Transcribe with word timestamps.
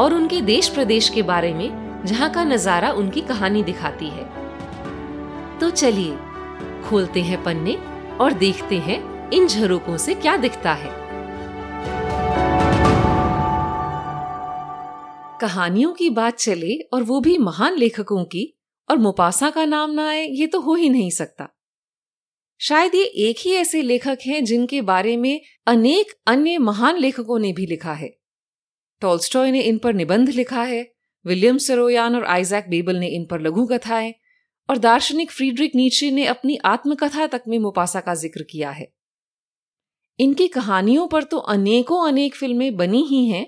और 0.00 0.14
उनके 0.14 0.40
देश 0.40 0.68
प्रदेश 0.68 1.08
के 1.08 1.22
बारे 1.22 1.52
में, 1.54 2.04
जहाँ 2.06 2.30
का 2.30 2.44
नज़ारा 2.44 2.90
उनकी 2.92 3.20
कहानी 3.20 3.62
दिखाती 3.62 4.08
है। 4.08 4.24
तो 5.58 5.70
चलिए, 5.70 6.16
खोलते 6.84 7.22
हैं 7.22 7.42
पन्ने 7.44 7.74
और 8.16 8.32
देखते 8.32 8.78
हैं 8.78 9.30
इन 9.30 9.46
झरोकों 9.46 9.96
से 9.96 10.14
क्या 10.14 10.36
दिखता 10.36 10.72
है। 10.72 10.98
कहानियों 15.40 15.92
की 15.92 16.10
बात 16.10 16.36
चले 16.36 16.78
और 16.92 17.02
वो 17.02 17.20
भी 17.20 17.36
महान 17.38 17.76
लेखकों 17.76 18.24
की, 18.24 18.58
और 18.88 18.98
मुपासा 18.98 19.50
का 19.50 19.64
नाम 19.64 19.90
ना 19.90 20.08
आए, 20.08 20.26
ये 20.26 20.46
तो 20.46 20.60
हो 20.60 20.74
ही 20.74 20.88
नहीं 20.88 21.10
सकता। 21.10 21.48
शायद 22.60 22.94
ये 22.94 23.02
एक 23.02 23.36
ही 23.40 23.52
ऐसे 23.52 23.82
लेखक 23.82 24.18
हैं 24.26 24.44
जिनके 24.44 24.80
बारे 24.82 25.16
में 25.16 25.40
अनेक 25.66 26.12
अन्य 26.26 26.58
महान 26.58 26.96
लेखकों 26.96 27.38
ने 27.38 27.52
भी 27.52 27.66
लिखा 27.66 27.92
है। 27.92 28.19
टॉल्स्टॉय 29.02 29.50
ने 29.50 29.60
इन 29.60 29.78
पर 29.78 29.94
निबंध 29.94 30.28
लिखा 30.28 30.62
है 30.62 30.82
विलियम 31.24 31.58
सरोयान 31.58 32.16
और 32.16 32.24
आइजैक 32.24 32.68
बेबल 32.68 32.96
ने 32.96 33.08
इन 33.08 33.26
पर 33.26 33.40
लघु 33.40 33.66
कथाएँ, 33.66 34.14
और 34.68 34.78
दार्शनिक 34.78 35.30
फ्रीडरिक 35.30 35.74
नीचे 35.74 36.10
ने 36.10 36.26
अपनी 36.26 36.56
आत्मकथा 36.64 37.26
तक 37.26 37.42
में 37.48 37.58
मुपासा 37.58 38.00
का 38.00 38.14
ज़िक्र 38.14 38.42
किया 38.42 38.70
है। 38.70 38.92
इनकी 40.18 40.48
कहानियों 40.48 41.06
पर 41.08 41.24
तो 41.24 41.38
अनेकों 41.38 42.06
अनेक 42.08 42.34
फ़िल्में 42.34 42.76
बनी 42.76 43.02
ही 43.02 43.26
हैं, 43.28 43.46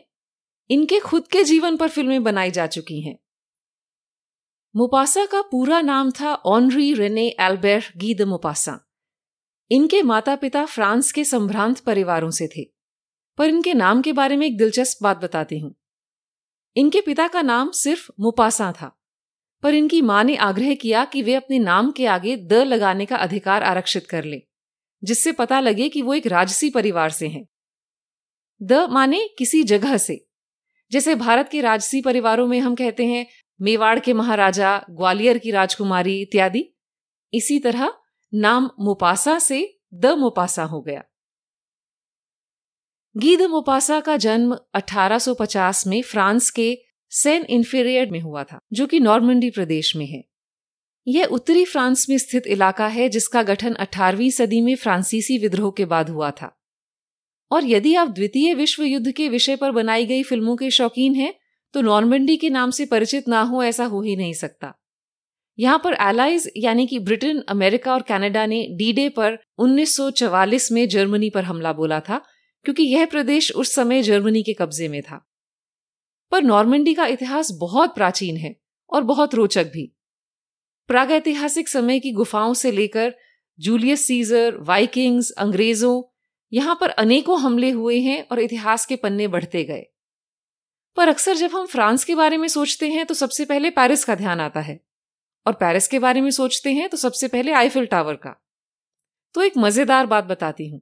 इनके 0.70 0.98
खुद 1.00 1.28
के 1.28 1.44
जीवन 1.44 1.76
पर 1.76 1.88
फ़िल्में 1.88 2.22
बनाई 2.22 2.50
जा 2.50 2.66
चुकी 2.66 3.00
हैं। 3.00 3.18
मुपासा 4.74 5.24
का 5.26 5.42
पूरा 5.42 5.80
नाम 5.80 6.10
था 6.10 6.34
ऑनरी 6.34 6.92
रेने 6.94 7.28
एल्बert 7.40 7.96
गी 7.96 8.14
द 8.14 8.22
मुपासा 8.22 8.78
इनके 9.70 10.02
माता 10.02 10.36
पिता 10.36 10.64
फ्रांस 10.66 11.12
के 11.12 11.24
संभ्रांत 11.24 11.80
परिवारों 11.80 12.30
से 12.30 12.48
थे। 12.56 12.71
पर 13.38 13.48
इनके 13.48 13.74
नाम 13.74 14.02
के 14.02 14.12
बारे 14.12 14.36
में 14.36 14.46
एक 14.46 14.56
दिलचस्प 14.58 15.02
बात 15.02 15.16
बताती 15.16 15.58
हूँ। 15.58 15.74
इनके 16.76 17.00
पिता 17.00 17.26
का 17.28 17.42
नाम 17.42 17.70
सिर्फ़ 17.70 18.10
मुपासा 18.20 18.72
था, 18.72 18.96
पर 19.62 19.74
इनकी 19.74 20.00
माँ 20.02 20.22
ने 20.24 20.36
आग्रह 20.36 20.74
किया 20.74 21.04
कि 21.04 21.22
वे 21.22 21.34
अपने 21.34 21.58
नाम 21.58 21.90
के 21.92 22.06
आगे 22.06 22.36
द 22.36 22.62
लगाने 22.64 23.06
का 23.06 23.16
अधिकार 23.16 23.62
आरक्षित 23.62 24.06
कर 24.06 24.24
ले, 24.24 24.42
जिससे 25.02 25.32
पता 25.32 25.60
लगे 25.60 25.88
कि 25.88 26.02
वो 26.02 26.14
एक 26.14 26.26
राजसी 26.26 26.70
परिवार 26.70 27.10
से 27.10 27.28
हैं। 27.28 27.46
द 28.60 28.86
माने 28.90 29.26
किसी 29.38 29.62
जगह 29.64 29.96
से, 29.96 30.24
जैसे 30.92 31.14
भारत 31.14 31.48
के 31.48 31.60
राजसी 31.60 32.00
परिवारों 32.02 32.46
में 32.46 32.58
हम 32.60 32.74
कहते 32.74 33.06
हैं 33.06 33.26
मेवाड़ 33.60 33.98
के 33.98 34.12
महाराजा, 34.12 34.78
ग्वालियर 34.90 35.38
की 35.38 35.50
राजकुमारी 35.50 36.20
इत्यादि। 36.20 36.64
इसी 37.32 37.58
तरह 37.58 37.92
नाम 38.32 38.70
मुपासा 38.80 39.38
से 39.38 39.78
द 39.94 40.06
मुपासा 40.18 40.64
हो 40.64 40.80
गया। 40.80 41.02
गीद 43.16 43.42
मोपासा 43.42 44.00
का 44.00 44.16
जन्म 44.16 44.56
1850 44.74 45.86
में 45.86 46.02
फ्रांस 46.02 46.50
के 46.50 46.78
सेन 47.10 47.44
इन्फीरियर 47.44 48.10
में 48.10 48.20
हुआ 48.20 48.44
था, 48.44 48.58
जो 48.72 48.86
कि 48.86 49.00
नॉर्मंडी 49.00 49.50
प्रदेश 49.50 49.96
में 49.96 50.06
है। 50.06 50.24
यह 51.08 51.24
उत्तरी 51.24 51.64
फ्रांस 51.64 52.06
में 52.10 52.18
स्थित 52.18 52.46
इलाका 52.46 52.86
है, 52.86 53.08
जिसका 53.08 53.42
गठन 53.42 53.74
18वीं 53.74 54.30
सदी 54.30 54.60
में 54.60 54.74
फ्रांसीसी 54.76 55.38
विद्रोह 55.38 55.72
के 55.76 55.84
बाद 55.84 56.10
हुआ 56.10 56.30
था। 56.30 56.60
और 57.50 57.64
यदि 57.64 57.94
आप 57.94 58.08
द्वितीय 58.08 58.54
विश्व 58.54 58.82
युद्ध 58.82 59.12
के 59.12 59.28
विषय 59.28 59.56
पर 59.56 59.70
बनाई 59.70 60.06
गई 60.06 60.22
फ़िल्मों 60.22 60.56
के 60.56 60.70
शौकीन 60.70 61.14
हैं 61.14 61.34
तो 61.72 61.80
नॉर्मंडी 61.80 62.36
के 62.36 62.50
नाम 62.50 62.70
से 62.70 62.86
परिचित 62.86 63.28
ना 63.28 63.40
हो 63.42 63.62
ऐसा 63.62 63.84
हो 63.84 64.02
ही 64.02 64.16
नहीं 64.16 64.32
सकता। 64.32 64.74
यहाँ 65.58 65.80
पर 65.84 65.92
एलाइज 65.92 66.50
यानी 66.56 66.86
कि 66.86 66.98
ब्रिटेन, 66.98 67.42
अमेरिका 67.48 67.92
और 67.92 68.02
कनाडा 68.02 68.46
ने 68.46 68.66
डी 68.78 68.92
डे 68.92 69.08
पर 69.08 69.38
1944 69.58 70.72
में 70.72 70.88
जर्मनी 70.88 71.30
पर 71.30 71.44
हमला 71.44 71.72
बोला 71.72 72.00
था 72.00 72.20
क्योंकि 72.64 72.82
यह 72.82 73.06
प्रदेश 73.06 73.52
उस 73.52 73.74
समय 73.74 74.02
जर्मनी 74.02 74.42
के 74.42 74.52
कब्जे 74.52 74.88
में 74.88 75.02
था। 75.02 75.24
पर 76.32 76.42
नॉर्मंडी 76.42 76.94
का 76.94 77.06
इतिहास 77.06 77.50
बहुत 77.50 77.94
प्राचीन 77.94 78.36
है 78.36 78.54
और 78.92 79.02
बहुत 79.02 79.34
रोचक 79.34 79.70
भी। 79.72 79.90
प्रागैतिहासिक 80.88 81.68
समय 81.68 82.00
की 82.00 82.12
गुफाओं 82.12 82.54
से 82.54 82.70
लेकर 82.72 83.14
जूलियस 83.58 84.06
सीजर, 84.06 84.56
वाइकिंग्स, 84.56 85.30
अंग्रेज़ों, 85.30 86.02
यहाँ 86.52 86.76
पर 86.80 86.90
अनेकों 86.90 87.40
हमले 87.40 87.70
हुए 87.70 87.98
हैं 88.00 88.22
और 88.22 88.40
इतिहास 88.40 88.86
के 88.86 88.96
पन्ने 88.96 89.28
बढ़ते 89.28 89.64
गए। 89.64 89.86
पर 90.96 91.08
अक्सर 91.08 91.34
जब 91.34 91.50
हम 91.50 91.66
फ्रांस 91.66 92.04
के 92.04 92.14
बारे 92.14 92.36
में 92.36 92.48
सोचते 92.48 92.88
हैं 92.88 93.04
तो 93.06 93.14
सबसे 93.14 93.44
पहले 93.44 93.70
पेरिस 93.70 94.04
का 94.04 94.14
ध्यान 94.14 94.40
आता 94.40 94.60
है 94.60 94.80
और 95.46 95.52
पेरिस 95.52 95.88
के 95.88 95.98
बारे 95.98 96.20
में 96.20 96.30
सोचते 96.30 96.72
हैं 96.72 96.88
तो 96.88 96.96
सबसे 96.96 97.28
पहले 97.28 97.52
आईफिल 97.52 97.86
टावर 97.86 98.14
का। 98.14 98.34
तो 99.34 99.42
एक 99.42 99.52
मज़ेदार 99.58 100.06
बात 100.06 100.24
बताती 100.24 100.68
हूँ। 100.68 100.80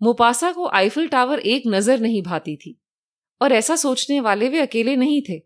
मुपासा 0.00 0.50
को 0.52 0.68
आईफिल 0.68 1.08
टावर 1.08 1.38
एक 1.38 1.62
नज़र 1.66 2.00
नहीं 2.00 2.22
भाती 2.22 2.56
थी, 2.56 2.78
और 3.40 3.52
ऐसा 3.52 3.76
सोचने 3.76 4.20
वाले 4.20 4.48
वे 4.48 4.60
अकेले 4.60 4.96
नहीं 4.96 5.22
थे। 5.28 5.40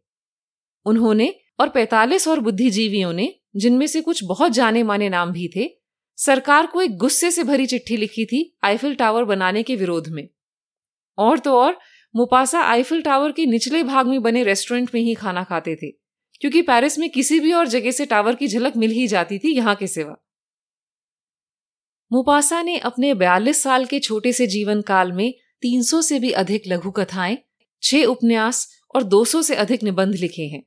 उन्होंने 0.87 1.35
और 1.61 1.69
45 1.69 2.29
और 2.29 2.41
बुद्धिजीवियों 2.41 3.13
ने, 3.13 3.35
जिनमें 3.57 3.87
से 3.87 4.01
कुछ 4.01 4.25
बहुत 4.25 4.53
जाने 4.53 4.83
माने 4.83 5.09
नाम 5.09 5.33
भी 5.33 5.49
थे, 5.57 5.69
सरकार 6.19 6.67
को 6.67 6.81
एक 6.81 6.97
गुस्से 6.97 7.31
से 7.31 7.45
भरी 7.45 7.67
चिट्ठी 7.67 7.97
लिखी 7.97 8.25
थी 8.25 8.59
आईफिल 8.65 8.95
टावर 8.95 9.25
बनाने 9.25 9.63
के 9.63 9.77
विरोध 9.77 10.09
में। 10.09 10.29
और 11.19 11.39
तो 11.39 11.59
और, 11.59 11.79
मुपासा 12.15 12.61
आईफिल 12.61 13.03
टावर 13.03 13.33
के 13.33 13.47
निचले 13.47 13.83
भाग 13.83 14.07
में 14.07 14.23
बने 14.23 14.43
रेस्टोरेंट 14.45 14.91
में 14.95 15.01
ही 15.01 15.15
खाना 15.15 15.45
खाते 15.45 15.75
थे, 15.77 15.91
क्योंकि 16.41 16.63
पेरिस 16.63 16.99
में 16.99 17.09
किसी 17.11 17.41
भी 17.41 17.53
और 17.53 17.69
जगह 17.69 17.91
से 17.91 18.07
टावर 18.07 18.35
की 18.35 18.49
झलक 18.49 18.77
मिल 18.77 18.91
ही 18.91 19.07
जाती 19.07 19.39
थी 19.39 19.55
यहाँ 19.57 19.75
के 19.75 19.87
सिवा। 19.87 20.17
मुपासा 22.13 22.63
ने 22.63 22.79
अपने 22.79 23.15
42 23.15 23.63
साल 23.63 23.87
के 23.87 24.01
छोटे 24.01 24.33
से 24.33 24.47
जीवन 24.47 24.81
काल 24.81 25.13
में 25.13 25.35
300 25.63 26.03
से 26.03 26.21
भी 26.21 26.31
अधिक 26.31 26.63
लघु 26.67 26.91
कथाएँ, 26.91 27.39
छह 27.83 28.05
उपन्यास 28.05 28.83
और 28.95 29.03
200 29.03 29.43
से 29.43 29.55
अधिक 29.55 29.83
निबंध 29.83 30.15
लिखे 30.15 30.43
हैं। 30.43 30.63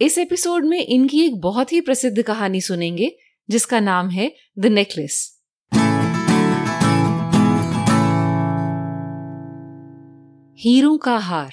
इस 0.00 0.18
एपिसोड 0.18 0.64
में 0.64 0.86
इनकी 0.86 1.26
एक 1.26 1.40
बहुत 1.40 1.72
ही 1.72 1.80
प्रसिद्ध 1.80 2.22
कहानी 2.22 2.60
सुनेंगे, 2.60 3.16
जिसका 3.50 3.80
नाम 3.80 4.08
है 4.08 4.34
द 4.58 4.66
नेकलेस 4.66 5.40
हीरों 10.58 10.98
का 10.98 11.16
हार। 11.16 11.52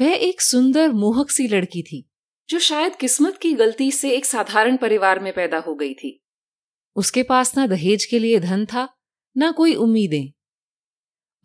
वह 0.00 0.12
एक 0.12 0.40
सुंदर 0.40 0.92
मोहक 0.92 1.30
सी 1.30 1.48
लड़की 1.48 1.82
थी, 1.82 2.10
जो 2.48 2.58
शायद 2.58 2.96
किस्मत 2.96 3.36
की 3.36 3.52
गलती 3.52 3.90
से 3.90 4.10
एक 4.10 4.24
साधारण 4.24 4.76
परिवार 4.76 5.20
में 5.20 5.32
पैदा 5.32 5.58
हो 5.58 5.74
गई 5.74 5.94
थी। 5.94 6.18
उसके 6.96 7.22
पास 7.22 7.56
ना 7.56 7.66
दहेज 7.66 8.04
के 8.04 8.18
लिए 8.18 8.40
धन 8.40 8.64
था, 8.66 8.88
ना 9.36 9.50
कोई 9.50 9.74
उम्मीदें। 9.74 10.32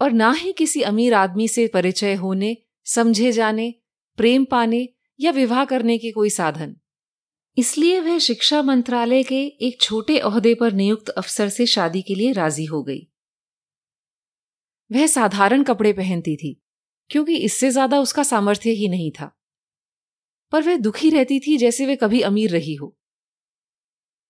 और 0.02 0.12
ना 0.12 0.32
ही 0.32 0.52
किसी 0.54 0.82
अमीर 0.82 1.14
आदमी 1.14 1.48
से 1.48 1.68
परिचय 1.68 2.14
होने, 2.14 2.58
समझे 2.84 3.32
जाने, 3.32 3.74
प्रेम 4.18 4.46
पाने 4.46 4.90
या 5.20 5.32
विवाह 5.32 5.66
करने 5.66 5.98
के 5.98 6.12
कोई 6.12 6.30
साधन। 6.30 6.76
इसलिए 7.58 8.00
वह 8.00 8.18
शिक्षा 8.20 8.62
मंत्रालय 8.62 9.24
के 9.24 9.46
एक 9.46 9.82
छोटे 9.82 10.20
अहदे 10.20 10.54
पर 10.54 10.74
नियुक्त 10.74 11.10
अफसर 11.10 11.50
से 11.50 11.66
शादी 11.66 12.02
के 12.02 12.16
लिए 12.16 12.32
राज़ी 12.32 12.66
हो 12.66 12.84
गई। 12.84 13.08
वह 14.92 15.08
साधारण 15.08 15.64
कपड़े 15.64 15.94
पहनती 15.94 16.36
थी, 16.36 16.62
क्योंकि 17.10 17.38
इससे 17.38 17.70
ज़्यादा 17.70 18.00
उसका 18.00 18.24
सामर्थ्य 18.24 18.70
ही 18.70 18.88
नहीं 18.88 19.12
था। 19.12 19.32
पर 20.52 20.62
वह 20.62 20.78
दुखी 20.78 21.10
रहती 21.10 21.40
थी 21.40 21.58
जैसे 21.58 21.86
वह 21.86 21.96
कभी 21.96 22.22
अमीर 22.22 22.52
रही 22.52 22.76
हो। 22.76 22.97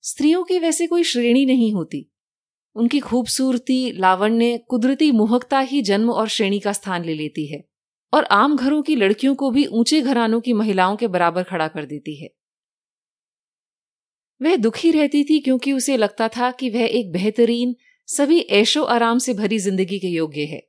स्त्रियों 0.08 0.44
की 0.44 0.60
वैसे 0.60 0.88
कोई 0.88 1.04
श्रेणी 1.04 1.46
नहीं 1.46 1.74
होती। 1.74 2.12
उनकी 2.76 3.00
खूबसूरती, 3.00 3.92
लावण्य, 3.92 4.58
कुदरती 4.58 5.12
मोहकता 5.12 5.60
ही 5.60 5.82
जन्म 5.82 6.12
और 6.12 6.28
श्रेणी 6.28 6.60
का 6.60 6.74
स्थान 6.74 7.06
ले 7.06 7.14
लेती 7.14 7.46
है 7.48 7.64
और 8.14 8.24
आम 8.24 8.56
घरों 8.58 8.82
की 8.82 8.96
लड़कियों 8.96 9.36
को 9.36 9.52
भी 9.52 9.66
ऊँचे 9.66 10.02
घरानों 10.02 10.42
की 10.42 10.54
महिलाओं 10.54 10.96
के 10.96 11.08
बराबर 11.08 11.44
खड़ा 11.44 11.68
कर 11.68 11.86
देती 11.86 12.16
है। 12.16 12.30
वह 14.42 14.56
दुखी 14.56 14.92
रहती 14.92 15.24
थी 15.24 15.40
क्योंकि 15.40 15.74
उसे 15.74 15.98
लगता 15.98 16.28
था 16.28 16.52
कि 16.52 16.70
वह 16.70 16.86
एक 16.86 17.12
बेहतरीन, 17.12 17.76
सभी 18.06 18.40
ऐशो 18.40 18.84
आराम 18.84 19.18
से 19.18 19.34
भरी 19.34 19.60
ज़िंदगी 19.60 20.00
के 20.00 20.08
योग्य 20.08 20.42
है। 20.42 20.68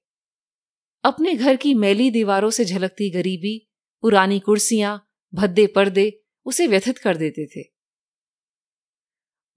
अपने 1.04 1.34
घर 1.34 1.56
की 1.56 1.74
मैली 1.74 2.10
दीवारों 2.10 2.50
से 2.50 2.64
झलकती 2.64 3.10
गरीबी, 3.10 3.68
पुरानी 4.00 4.40
कुर्सियाँ, 4.40 5.10
भद्दे 5.34 5.66
पर्दे, 5.66 6.20
उसे 6.44 6.66
व्यथित 6.66 6.98
कर 6.98 7.16
देते 7.16 7.46
थे। 7.46 7.77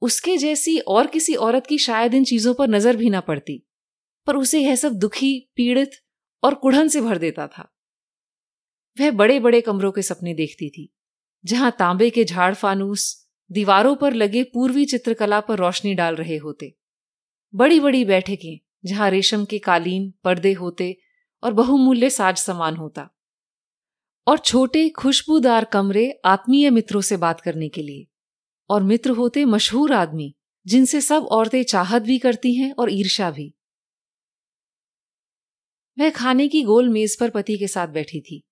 उसके 0.02 0.38
जैसी 0.38 0.78
और 0.80 1.08
किसी 1.08 1.36
औरत 1.38 1.68
की 1.68 1.78
शायद 1.80 2.14
इन 2.14 2.24
चीज़ों 2.26 2.54
पर 2.54 2.70
नज़र 2.70 2.96
भी 2.98 3.10
ना 3.10 3.20
पड़ती, 3.22 3.62
पर 4.28 4.36
उसे 4.36 4.60
यह 4.60 4.76
सब 4.76 4.94
दुखी, 4.96 5.52
पीड़ित 5.56 5.92
और 6.44 6.56
कुढ़न 6.56 6.88
से 6.88 7.02
भर 7.02 7.18
देता 7.18 7.48
था। 7.48 7.68
वह 8.98 9.12
बड़े 9.14 9.40
बड़े 9.40 9.62
कमरों 9.62 9.92
के 9.92 10.02
सपने 10.02 10.34
देखती 10.34 10.70
थी, 10.70 10.92
जहाँ 11.46 11.72
तांबे 11.80 12.10
के 12.10 12.26
झाड़ 12.26 12.54
फानूस 12.56 13.16
दीवारों 13.50 13.96
पर 13.96 14.14
लगे 14.14 14.44
पूर्वी 14.46 14.86
चित्रकला 14.86 15.40
पर 15.40 15.58
रोशनी 15.58 15.94
डाल 15.94 16.16
रहे 16.16 16.38
होते 16.38 16.74
बड़ी 17.54 17.80
बड़ी 17.80 18.04
बैठकें 18.06 18.60
जहाँ 18.86 19.10
रेशम 19.10 19.44
के 19.46 19.58
कालीन 19.60 20.12
पर्दे 20.24 20.52
होते 20.54 20.96
और 21.44 21.54
बहुमूल्य 21.54 22.10
साज 22.10 22.38
सामान 22.38 22.76
होता, 22.76 23.08
और 24.28 24.38
छोटे 24.40 24.88
खुशबूदार 24.90 25.66
कमरे 25.66 26.10
आत्मीय 26.26 26.70
मित्रों 26.70 27.02
से 27.02 27.18
बात 27.18 27.42
करने 27.42 27.70
के 27.70 27.82
लिए। 27.82 28.08
और 28.72 28.84
मित्र 28.84 29.10
होते 29.10 29.46
मशहूर 29.46 29.94
आदमी, 29.94 30.36
जिनसे 30.68 31.02
सब 31.02 31.24
औरतें 31.24 31.64
चाहत 31.64 32.02
भी 32.02 32.20
करती 32.20 32.56
हैं 32.56 32.74
और 32.80 32.92
ईर्षा 32.92 33.32
भी। 33.32 33.56
वह 36.00 36.10
खाने 36.10 36.48
की 36.48 36.64
गोल 36.64 36.90
मेज 36.90 37.20
पर 37.20 37.30
पति 37.30 37.58
के 37.58 37.68
साथ 37.68 37.88
बैठी 37.88 38.22
थी। 38.22 38.44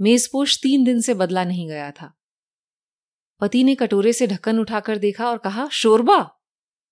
मेजपोश 0.00 0.62
तीन 0.62 0.84
दिन 0.84 1.00
से 1.00 1.14
बदला 1.14 1.44
नहीं 1.44 1.68
गया 1.68 1.90
था। 1.90 2.18
पति 3.40 3.64
ने 3.64 3.74
कटोरे 3.74 4.12
से 4.12 4.26
ढक्कन 4.26 4.58
उठाकर 4.58 4.98
देखा 4.98 5.30
और 5.30 5.38
कहा, 5.38 5.68
शोरबा! 5.68 6.30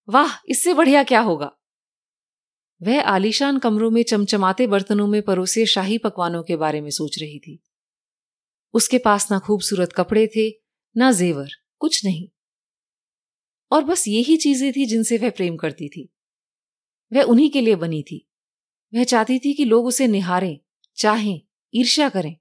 वाह, 0.08 0.42
इससे 0.48 0.74
बढ़िया 0.74 1.02
क्या 1.02 1.20
होगा? 1.20 1.56
वह 2.82 3.02
आलीशान 3.02 3.58
कमरों 3.58 3.90
में 3.90 4.02
चमचमाते 4.02 4.66
बर्तनों 4.66 5.06
में 5.06 5.22
परोसे 5.22 5.66
शाही 5.66 5.98
पकवानों 5.98 6.42
के 6.42 6.56
बारे 6.56 6.80
में 6.80 6.90
सोच 6.90 7.18
रही 7.18 7.38
थी। 7.38 7.62
उसके 8.74 8.98
पास 8.98 9.30
ना 9.30 9.38
खूबसूरत 9.38 9.92
कपड़े 9.92 10.26
थे, 10.26 10.50
ना 10.96 11.12
जेवर, 11.12 11.48
कुछ 11.78 12.04
नहीं। 12.04 12.28
और 13.72 13.84
बस 13.84 14.08
यही 14.08 14.36
चीज़ें 14.36 14.72
थी 14.72 14.86
जिनसे 14.86 15.18
वह 15.18 15.30
प्रेम 15.30 15.56
करती 15.56 15.88
थी। 15.88 16.08
वह 17.12 17.22
उन्हीं 17.22 17.50
के 17.50 17.60
लिए 17.60 17.76
बनी 17.76 18.02
थी। 18.02 18.26
वह 18.92 19.04
चाहती 19.04 19.38
थी 19.38 19.52
कि 19.54 19.64
लोग 19.64 19.86
उसे 19.86 20.06
निहारें, 20.06 20.58
चाहें, 20.96 21.40
ईर्ष्या 21.74 22.08
करें। 22.08 22.36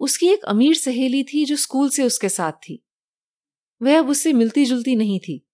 उसकी 0.00 0.28
एक 0.28 0.44
अमीर 0.44 0.74
सहेली 0.74 1.22
थी 1.24 1.44
जो 1.44 1.56
स्कूल 1.56 1.88
से 1.90 2.02
उसके 2.02 2.28
साथ 2.28 2.52
थी। 2.52 2.82
वह 3.82 3.98
अब 3.98 4.08
उससे 4.08 4.32
मिलती 4.32 4.64
जुलती 4.64 4.96
नहीं 4.96 5.18
थी, 5.20 5.46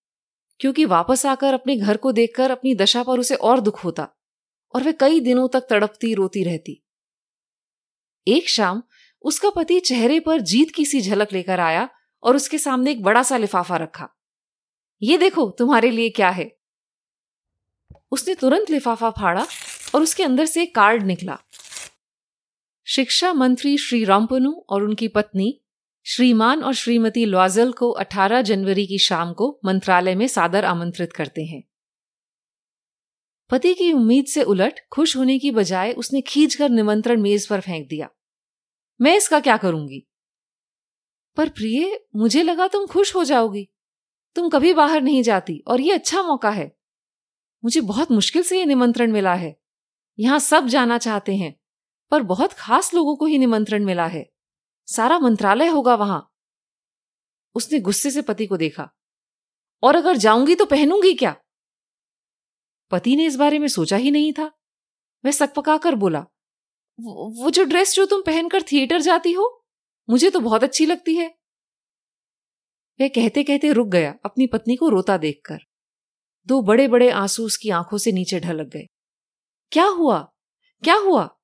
क्योंकि 0.60 0.84
वापस 0.84 1.26
आकर 1.26 1.54
अपने 1.54 1.76
घर 1.76 1.96
को 1.96 2.12
देखकर 2.12 2.50
अपनी 2.50 2.74
दशा 2.74 3.02
पर 3.02 3.20
उसे 3.20 3.34
और 3.34 3.60
दुख 3.60 3.84
होता 3.84 4.08
और 4.74 4.82
वह 4.82 4.92
कई 4.92 5.20
दिनों 5.20 5.48
तक 5.48 5.66
तड़पती 5.70 6.12
रोती 6.14 6.42
रहती। 6.44 6.82
एक 8.26 8.48
शाम 8.48 8.82
उसका 9.24 9.50
पति 9.50 9.80
चेहरे 9.80 10.20
पर 10.20 10.40
जीत 10.40 10.70
की 10.70 10.84
सी 10.84 11.00
झलक 11.00 11.32
लेकर 11.32 11.60
आया 11.60 11.88
और 12.22 12.36
उसके 12.36 12.58
सामने 12.58 12.90
एक 12.90 13.02
बड़ा 13.02 13.22
सा 13.22 13.36
लिफाफा 13.36 13.76
रखा। 13.76 14.08
ये 15.02 15.18
देखो, 15.18 15.50
तुम्हारे 15.50 15.90
लिए 15.90 16.10
क्या 16.10 16.30
है? 16.30 16.56
उसने 18.10 18.34
तुरंत 18.34 18.70
लिफाफा 18.70 19.10
फाड़ा 19.10 19.46
और 19.94 20.02
उसके 20.02 20.22
अंदर 20.22 20.44
से 20.44 20.62
एक 20.62 20.74
कार्ड 20.74 21.02
निकला। 21.02 21.38
शिक्षा 22.86 23.32
मंत्री 23.32 23.78
श्री 23.78 24.04
रामपनु 24.04 24.52
और 24.52 24.82
उनकी 24.82 25.08
पत्नी, 25.08 25.60
श्रीमान 26.04 26.62
और 26.62 26.74
श्रीमती 26.74 27.24
लॉजल 27.24 27.72
को 27.72 27.90
18 27.90 28.42
जनवरी 28.42 28.86
की 28.86 28.98
शाम 28.98 29.32
को 29.32 29.60
मंत्रालय 29.64 30.14
में 30.14 30.28
सादर 30.28 30.64
आमंत्रित 30.64 31.12
करते 31.12 31.44
हैं। 31.44 31.62
पति 33.50 33.74
की 33.74 33.92
उम्मीद 33.92 34.26
से 34.26 34.42
उलट, 34.42 34.80
खुश 34.92 35.16
होने 35.16 35.38
की 35.38 35.50
बजाय 35.50 35.92
उसने 35.92 36.20
खींचकर 36.20 36.68
निमंत्रण 36.68 37.20
मेज 37.20 37.46
पर 37.46 37.60
फेंक 37.60 37.88
दिया। 37.88 38.08
मैं 39.00 39.16
इसका 39.16 39.40
क्या 39.40 39.56
करूँगी? 39.56 40.06
पर 41.36 41.48
प्रिय, 41.48 42.06
मुझे 42.16 42.42
लगा 42.42 42.68
तुम 42.68 42.86
खुश 42.86 43.14
हो 43.14 43.24
जाओगी। 43.24 43.68
तुम 44.34 44.48
कभी 44.48 44.72
बाहर 44.74 45.02
नहीं 45.02 45.22
जाती, 45.22 45.64
और 45.68 45.80
ये 45.80 45.92
अच्छा 45.92 46.22
मौका 46.22 46.50
है। 46.50 46.76
मुझे 47.64 47.80
बहुत 47.80 48.10
मुश्किल 48.12 48.42
से 48.42 48.58
ये 48.58 48.64
निमंत्रण 48.64 49.12
मिला 49.12 49.34
है। 49.34 49.60
यहाँ 50.18 50.38
सब 50.38 50.66
जाना 50.66 50.98
चाहते 50.98 51.36
हैं, 51.36 51.60
पर 52.10 52.22
बहुत 52.22 52.52
खास 52.52 52.94
लोगों 52.94 53.16
को 53.16 53.26
ही 53.26 53.38
निमंत्रण 53.38 53.84
मिला 53.84 54.06
है। 54.06 54.32
सारा 54.86 55.18
मंत्रालय 55.18 55.66
होगा 55.66 55.94
वहाँ। 55.94 56.34
उसने 57.54 57.80
गुस्से 57.80 58.10
से 58.10 58.22
पति 58.22 58.46
को 58.46 58.56
देखा। 58.56 58.90
और 59.82 59.96
अगर 59.96 60.16
जाऊँगी 60.16 60.54
तो 60.54 60.64
पहनूँगी 60.64 61.14
क्या? 61.14 61.34
पति 62.90 63.16
ने 63.16 63.26
इस 63.26 63.36
बारे 63.36 63.58
में 63.58 63.68
सोचा 63.68 63.96
ही 63.96 64.10
नहीं 64.10 64.32
था। 64.32 64.52
वह 65.24 65.30
सकपकाकर 65.30 65.94
बोला 65.94 66.26
वो 67.00 67.50
जो 67.50 67.64
ड्रेस 67.64 67.94
जो 67.94 68.06
तुम 68.06 68.22
पहनकर 68.22 68.62
थिएटर 68.62 69.00
जाती 69.00 69.32
हो 69.32 69.65
मुझे 70.10 70.30
तो 70.30 70.40
बहुत 70.40 70.64
अच्छी 70.64 70.86
लगती 70.86 71.16
है। 71.16 71.38
वह 73.00 73.08
कहते 73.08 73.44
कहते 73.44 73.72
रुक 73.72 73.88
गया, 73.88 74.18
अपनी 74.24 74.46
पत्नी 74.46 74.76
को 74.76 74.88
रोता 74.88 75.16
देखकर। 75.16 75.58
दो 76.46 76.62
बड़े 76.62 76.88
बड़े 76.88 77.10
आँसू 77.10 77.44
उसकी 77.44 77.70
आँखों 77.70 77.98
से 77.98 78.12
नीचे 78.12 78.40
ढलक 78.40 78.66
गए। 78.66 78.88
क्या 79.72 79.86
हुआ? 79.86 80.32
क्या 80.84 80.94
हुआ? 80.94 81.36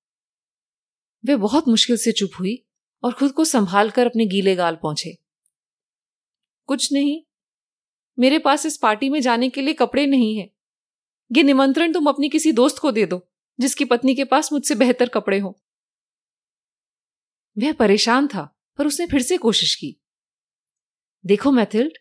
वे 1.24 1.36
बहुत 1.36 1.68
मुश्किल 1.68 1.96
से 1.96 2.12
चुप 2.12 2.30
हुई 2.40 2.66
और 3.02 3.12
खुद 3.12 3.32
को 3.32 3.44
संभाल 3.44 3.90
कर 3.90 4.06
अपने 4.06 4.26
गीले 4.26 4.54
गाल 4.54 4.76
पहुँचे। 4.76 5.18
कुछ 6.66 6.92
नहीं। 6.92 7.22
मेरे 8.18 8.38
पास 8.38 8.66
इस 8.66 8.76
पार्टी 8.76 9.10
में 9.10 9.20
जाने 9.20 9.48
के 9.48 9.62
लिए 9.62 9.74
कपड़े 9.74 10.06
नहीं 10.06 10.38
है। 10.38 10.50
ये 11.36 11.42
निमंत्रण 11.42 11.92
तुम 11.92 12.06
अपनी 12.06 12.28
किसी 12.28 12.52
दोस्त 12.52 12.78
को 12.78 12.92
दे 12.92 13.06
दो, 13.06 13.28
जिसकी 13.60 13.84
पत्नी 13.84 14.14
के 14.14 14.24
पास 14.24 14.52
मुझसे 14.52 14.74
बेहतर 14.74 15.08
कपड़े 15.08 15.38
हो। 15.38 15.61
वह 17.58 17.72
परेशान 17.72 18.26
था, 18.26 18.42
पर 18.78 18.86
उसने 18.86 19.06
फिर 19.06 19.22
से 19.22 19.36
कोशिश 19.36 19.74
की। 19.74 19.96
देखो 21.26 21.50
मैथिल्ड, 21.50 21.98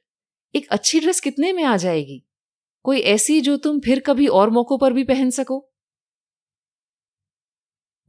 एक 0.56 0.68
अच्छी 0.70 1.00
ड्रेस 1.00 1.20
कितने 1.20 1.54
में 1.54 1.64
आ 1.64 1.78
जाएगी? 1.78 2.24
कोई 2.86 3.00
ऐसी 3.00 3.42
जो 3.42 3.58
तुम 3.58 3.80
फिर 3.80 4.00
कभी 4.00 4.28
और 4.28 4.50
मौकों 4.50 4.78
पर 4.78 4.94
भी 4.94 5.04
पहन 5.04 5.30
सको? 5.30 5.72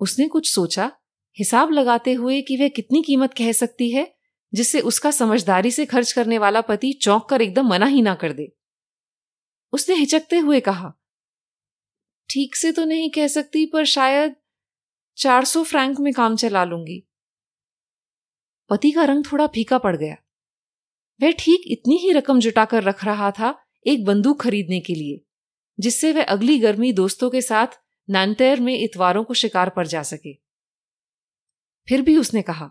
उसने 0.01 0.29
कुछ 0.29 0.55
सोचा, 0.55 0.91
हिसाब 1.39 1.71
लगाते 1.71 2.13
हुए 2.13 2.41
कि 2.43 2.57
वह 2.57 2.69
कितनी 2.69 3.03
कीमत 3.03 3.35
कह 3.35 3.53
सकती 3.53 3.91
है, 3.91 4.15
जिससे 4.53 4.81
उसका 4.81 5.11
समझदारी 5.11 5.71
से 5.71 5.87
खर्च 5.87 6.13
करने 6.13 6.39
वाला 6.39 6.61
पति 6.61 6.93
चौंक 6.93 7.29
कर 7.29 7.43
एकदम 7.43 7.69
मना 7.69 7.87
ही 7.87 8.03
ना 8.03 8.15
कर 8.15 8.33
दे। 8.33 8.53
उसने 9.73 9.95
हिचकते 9.95 10.39
हुए 10.39 10.61
कहा, 10.61 10.93
ठीक 12.29 12.57
से 12.57 12.73
तो 12.73 12.85
नहीं 12.85 13.11
कह 13.11 13.27
सकती, 13.27 13.67
पर 13.67 13.85
शायद 13.85 14.35
चार 15.17 15.45
सौ 15.45 15.63
फ्रैंक 15.63 16.01
में 16.01 16.13
काम 16.13 16.37
चला 16.37 16.65
लूँगी। 16.65 17.03
पति 18.73 18.91
का 18.91 19.05
रंग 19.05 19.25
थोड़ा 19.25 19.47
फीका 19.47 19.79
पड़ 19.79 19.97
गया। 19.97 20.17
वह 21.21 21.33
ठीक 21.39 21.65
इतनी 21.71 21.97
ही 21.99 22.13
रकम 22.13 22.39
जुटाकर 22.41 22.83
रख 22.83 23.05
रहा 23.05 23.31
था 23.31 23.55
एक 23.87 24.05
बंदूक 24.05 24.41
खरीदने 24.41 24.81
के 24.81 24.95
लिए, 24.95 25.21
जिससे 25.79 26.13
वह 26.13 26.25
अगली 26.25 26.59
गर्मी 26.59 26.93
दोस्तों 26.93 27.31
के 27.31 27.41
साथ 27.43 27.81
नैनटेर 28.09 28.61
में 28.61 28.75
इतवारों 28.75 29.25
को 29.25 29.35
शिकार 29.35 29.71
पर 29.71 29.87
जा 29.87 30.03
सके। 30.03 30.33
फिर 31.89 32.03
भी 32.03 32.17
उसने 32.17 32.43
कहा, 32.43 32.71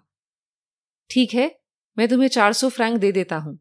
ठीक 1.10 1.34
है, 1.34 1.50
मैं 1.98 2.08
तुम्हें 2.08 2.30
चार 2.30 2.54
सौ 2.54 2.70
फ्रैंक 2.70 2.98
दे 3.00 3.12
देता 3.12 3.38
हूँ, 3.38 3.58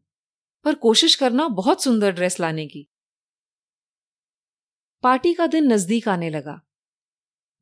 पर 0.65 0.75
कोशिश 0.77 1.15
करना 1.15 1.47
बहुत 1.49 1.83
सुंदर 1.83 2.11
ड्रेस 2.11 2.39
लाने 2.39 2.65
की। 2.67 2.87
पार्टी 5.03 5.33
का 5.33 5.47
दिन 5.47 5.71
नज़दीक 5.73 6.07
आने 6.07 6.29
लगा। 6.29 6.59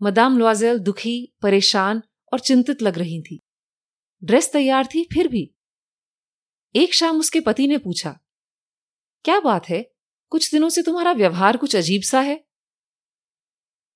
मदाम 0.01 0.37
लॉजेल 0.37 0.79
दुखी, 0.79 1.33
परेशान 1.41 2.01
और 2.33 2.39
चिंतित 2.39 2.81
लग 2.81 2.97
रही 2.97 3.21
थी। 3.21 3.39
ड्रेस 4.23 4.51
तैयार 4.53 4.85
थी, 4.85 5.03
फिर 5.13 5.27
भी। 5.27 5.51
एक 6.75 6.93
शाम 6.93 7.19
उसके 7.19 7.39
पति 7.39 7.67
ने 7.67 7.77
पूछा, 7.77 8.19
क्या 9.25 9.39
बात 9.39 9.69
है? 9.69 9.81
कुछ 10.31 10.51
दिनों 10.51 10.69
से 10.69 10.81
तुम्हारा 10.83 11.11
व्यवहार 11.11 11.57
कुछ 11.57 11.75
अजीब 11.75 12.01
सा 12.01 12.21
है? 12.21 12.43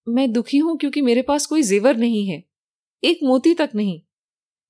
मैं 0.08 0.32
दुखी 0.32 0.58
हूँ 0.58 0.78
क्योंकि 0.78 1.02
मेरे 1.02 1.22
पास 1.22 1.46
कोई 1.46 1.64
जेवर 1.64 1.98
नहीं 1.98 2.28
है, 2.28 2.44
एक 3.04 3.20
मोती 3.24 3.54
तक 3.54 3.70
नहीं। 3.76 4.02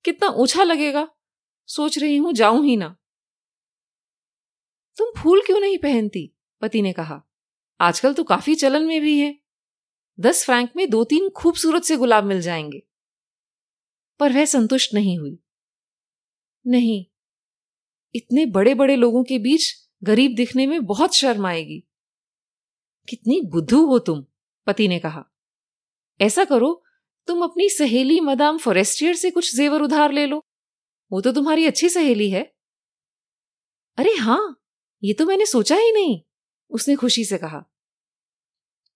कितना 0.04 0.28
ऊँचा 0.28 0.64
लगेगा। 0.64 1.08
सोच 1.68 1.98
रही 1.98 2.16
हूँ 2.16 2.32
जाऊँ 2.32 2.64
ही 2.64 2.76
ना। 2.76 2.88
तुम 4.96 5.12
फूल 5.22 5.40
क्यों 5.40 5.60
नहीं 5.60 5.78
पहनती? 5.78 6.30
पति 6.62 6.82
ने 6.82 6.92
कहा, 6.92 7.20
आजकल 7.80 8.14
तो 8.14 8.24
काफ़ी 8.24 8.54
चलन 8.54 8.82
में 8.82 9.00
भी 9.00 9.18
है। 9.20 9.34
दस 10.18 10.44
फ्रैंक 10.44 10.70
में 10.76 10.88
दो 10.90 11.04
तीन 11.04 11.28
खूबसूरत 11.28 11.82
से 11.82 11.96
गुलाब 11.96 12.24
मिल 12.24 12.40
जाएँगे। 12.40 12.82
पर 14.20 14.32
वह 14.32 14.44
संतुष्ट 14.44 14.94
नहीं 14.94 15.18
हुई। 15.18 15.38
नहीं। 16.66 17.06
इतने 18.14 18.46
बड़े 18.46 18.74
बड़े 18.74 18.96
लोगों 18.96 19.24
के 19.24 19.38
बीच 19.38 19.74
गरीब 20.04 20.34
दिखने 20.34 20.66
में 20.66 20.84
बहुत 20.84 21.14
शर्म 21.14 21.46
आएगी। 21.46 21.84
कितनी 23.08 23.40
बुद्धू 23.40 23.86
हो 23.86 23.98
तुम, 23.98 24.24
पति 24.66 24.88
ने 24.88 24.98
कहा। 24.98 25.24
ऐसा 26.20 26.44
करो, 26.44 26.84
तुम 27.26 27.44
अपनी 27.44 27.68
सहेली 27.68 28.20
मदाम 28.20 28.58
फॉरेस्टियर 28.58 29.14
से 29.14 29.30
कुछ 29.30 29.56
जेवर 29.56 29.80
उधार 29.80 30.12
ले 30.12 30.26
लो। 30.26 30.46
वो 31.12 31.20
तो 31.20 31.32
तुम्हारी 31.32 31.66
अच्छी 31.66 31.88
सहेली 31.88 32.30
है। 32.30 32.54
अरे 33.96 34.10
हाँ, 34.10 34.62
ये 35.04 35.12
तो 35.12 35.26
मैंने 35.26 35.46
सोचा 35.46 35.76
ही 35.76 35.92
नहीं, 35.92 36.20
उसने 36.70 36.94
खुशी 36.94 37.24
से 37.24 37.38
कहा। 37.38 37.64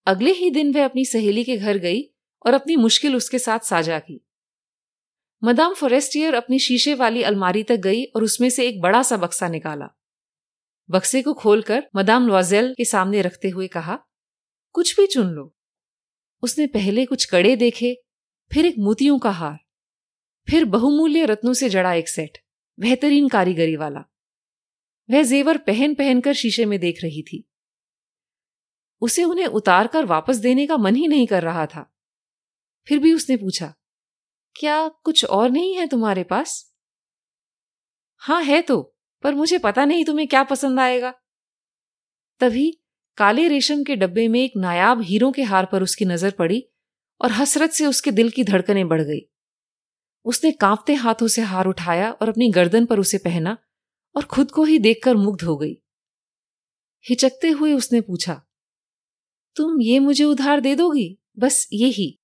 अगले 0.07 0.33
ही 0.33 0.51
दिन 0.51 0.75
वह 0.75 0.85
अपनी 0.85 1.05
सहेली 1.05 1.45
के 1.45 1.57
घर 1.57 1.79
गई 1.79 2.03
और 2.47 2.55
अपनी 2.55 2.77
मुश्किल 2.77 3.17
उसके 3.17 3.39
साथ 3.39 3.59
साझा 3.59 3.99
की। 3.99 4.28
मदाम 5.45 5.75
फॉरेस्टियर 5.75 6.35
अपनी 6.35 6.59
शीशे 6.59 6.95
वाली 6.95 7.23
अलमारी 7.23 7.63
तक 7.63 7.77
गई 7.77 8.05
और 8.05 8.25
उसमें 8.25 8.51
से 8.51 8.69
एक 8.69 8.81
बड़ा 8.81 9.03
सा 9.03 9.17
बक्सा 9.17 9.49
निकाला। 9.49 9.89
बक्से 10.91 11.23
को 11.23 11.35
खोलकर 11.35 11.89
मदाम 11.97 12.29
लॉजेल 12.29 12.75
के 12.75 12.85
सामने 12.85 13.23
रखते 13.23 13.49
हुए 13.49 13.69
कहा, 13.69 13.99
कुछ 14.73 15.01
भी 15.01 15.07
चुन 15.07 15.27
लो। 15.27 15.57
उसने 16.43 16.67
पहले 16.67 17.05
कुछ 17.07 17.25
कड़े 17.25 17.57
देखे, 17.57 18.03
फिर 18.53 18.67
एक 18.67 18.75
मोतियों 18.79 19.19
का 19.19 19.31
हार, 19.31 19.59
फिर 20.49 20.65
बहुमूल्य 20.65 21.25
रत्नों 21.25 21.53
से 21.53 21.69
जड़ा 21.69 21.93
एक 21.95 22.09
सेट, 22.09 22.39
बेहतरीन 22.81 23.29
कारीगरी 23.29 23.77
वाला। 23.77 24.05
वह 25.11 25.23
जेवर 25.23 25.59
पहन 25.59 25.95
पहनकर 25.95 26.33
शीशे 26.33 26.65
में 26.65 26.81
देख 26.81 27.03
रही 27.03 27.23
थी। 27.23 27.49
उसे 29.01 29.25
उन्हें 29.25 29.47
उतार 29.47 29.87
कर 29.87 30.05
वापस 30.05 30.37
देने 30.37 30.67
का 30.67 30.77
मन 30.77 30.97
ही 30.97 31.09
नहीं 31.09 31.27
कर 31.27 31.43
रहा 31.43 31.67
था। 31.67 31.95
फिर 32.89 32.99
भी 32.99 33.13
उसने 33.13 33.37
पूछा 33.37 33.75
क्या 34.59 34.89
कुछ 35.05 35.25
और 35.25 35.51
नहीं 35.51 35.75
है 35.77 35.87
तुम्हारे 35.87 36.23
पास? 36.25 36.65
हाँ 38.23 38.43
है 38.43 38.61
तो 38.63 38.81
पर 39.25 39.35
मुझे 39.35 39.59
पता 39.59 39.85
नहीं 39.85 40.05
तुम्हें 40.05 40.27
क्या 40.29 40.43
पसंद 40.45 40.81
आएगा। 40.81 41.13
तभी 42.41 42.71
काले 43.19 43.47
रेशम 43.49 43.83
के 43.85 43.97
डब्बे 43.97 44.27
में 44.29 44.41
एक 44.41 44.53
नायाब 44.57 45.01
हीरों 45.03 45.31
के 45.33 45.43
हार 45.43 45.67
पर 45.73 45.83
उसकी 45.83 46.05
नज़र 46.05 46.31
पड़ी 46.31 46.63
और 47.21 47.33
हसरत 47.33 47.71
से 47.71 47.87
उसके 47.87 48.11
दिल 48.11 48.31
की 48.31 48.45
धड़कनें 48.45 48.87
बढ़ 48.89 49.03
गई। 49.03 49.21
उसने 50.27 50.51
कांपते 50.53 50.95
हाथों 50.95 51.29
से 51.29 51.43
हार 51.43 51.67
उठाया 51.67 52.11
और 52.13 52.29
अपनी 52.29 52.51
गर्दन 52.51 52.87
पर 52.87 53.01
उसे 53.01 53.19
पहना 53.19 53.57
और 54.15 54.25
खुद 54.25 54.51
को 54.51 54.65
ही 54.65 54.79
देखकर 54.79 55.17
मुग्ध 55.17 55.43
हो 55.43 55.57
गई। 55.57 55.77
हिचकते 57.05 57.51
हुए 57.51 57.73
उसने 57.73 58.01
पूछा, 58.01 58.41
तुम 59.57 59.81
ये 59.81 59.99
मुझे 59.99 60.25
उधार 60.25 60.61
दे 60.61 60.75
दोगी? 60.75 61.19
बस 61.39 61.67
ये 61.73 61.89
ही 61.89 62.15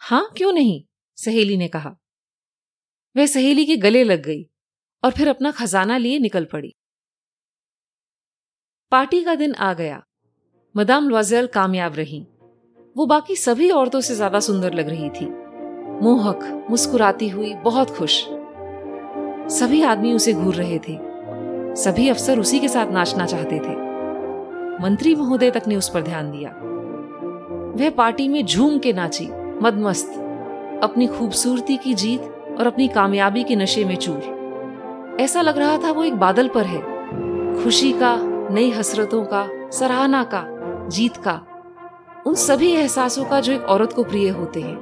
हाँ, 0.00 0.28
क्यों 0.36 0.52
नहीं? 0.52 0.82
सहेली 1.24 1.56
ने 1.56 1.68
कहा। 1.68 1.96
वह 3.16 3.26
सहेली 3.26 3.66
के 3.66 3.76
गले 3.76 4.04
लग 4.04 4.22
गई 4.22 4.46
और 5.02 5.10
फिर 5.10 5.28
अपना 5.28 5.50
खजाना 5.50 5.96
लिए 5.96 6.18
निकल 6.18 6.44
पड़ी। 6.44 6.74
पार्टी 8.90 9.24
का 9.24 9.34
दिन 9.34 9.54
आ 9.54 9.72
गया। 9.74 10.02
मदाम 10.76 11.08
लॉजल 11.08 11.46
कामयाब 11.46 11.94
रही। 11.94 12.26
वो 12.96 13.06
बाकी 13.06 13.36
सभी 13.36 13.70
औरतों 13.70 14.00
से 14.00 14.14
ज़्यादा 14.14 14.40
सुंदर 14.40 14.74
लग 14.74 14.88
रही 14.88 15.10
थी। 15.10 15.26
मोहक, 16.02 16.66
मुस्कुराती 16.70 17.28
हुई, 17.28 17.54
बहुत 17.54 17.90
खुश। 17.90 18.24
सभी 19.52 19.82
आदमी 19.82 20.12
उसे 20.12 20.32
घूर 20.32 20.54
रहे 20.54 20.78
थे। 20.78 20.98
सभी 21.76 22.08
अफसर 22.08 22.38
उसी 22.38 22.58
के 22.60 22.68
साथ 22.68 22.92
नाचना 22.92 23.26
चाहते 23.26 23.58
थे। 23.58 23.76
मंत्री 24.82 25.14
महोदय 25.14 25.50
तक 25.50 25.62
ने 25.66 25.76
उस 25.76 25.88
पर 25.88 26.02
ध्यान 26.02 26.30
दिया। 26.30 26.50
वह 27.76 27.90
पार्टी 27.90 28.28
में 28.28 28.46
झूम 28.46 28.78
के 28.78 28.92
नाची, 28.92 29.26
मदमस्त। 29.62 30.29
अपनी 30.82 31.06
खूबसूरती 31.06 31.76
की 31.76 31.94
जीत 31.94 32.20
और 32.58 32.66
अपनी 32.66 32.88
कामयाबी 32.88 33.44
के 33.44 33.56
नशे 33.56 33.84
में 33.84 33.96
चूर। 33.96 35.16
ऐसा 35.20 35.42
लग 35.42 35.58
रहा 35.58 35.78
था 35.78 35.92
वो 35.92 36.04
एक 36.04 36.14
बादल 36.14 36.48
पर 36.48 36.66
है। 36.66 37.00
खुशी 37.64 37.92
का, 37.92 38.16
नई 38.50 38.70
हसरतों 38.70 39.24
का, 39.24 39.70
सराहना 39.70 40.24
का, 40.24 40.44
जीत 40.88 41.16
का, 41.16 41.46
उन 42.26 42.34
सभी 42.34 42.72
एहसासों 42.72 43.24
का 43.24 43.40
जो 43.40 43.52
एक 43.52 43.62
औरत 43.62 43.92
को 43.92 44.04
प्रिय 44.04 44.28
होते 44.28 44.60
हैं। 44.60 44.76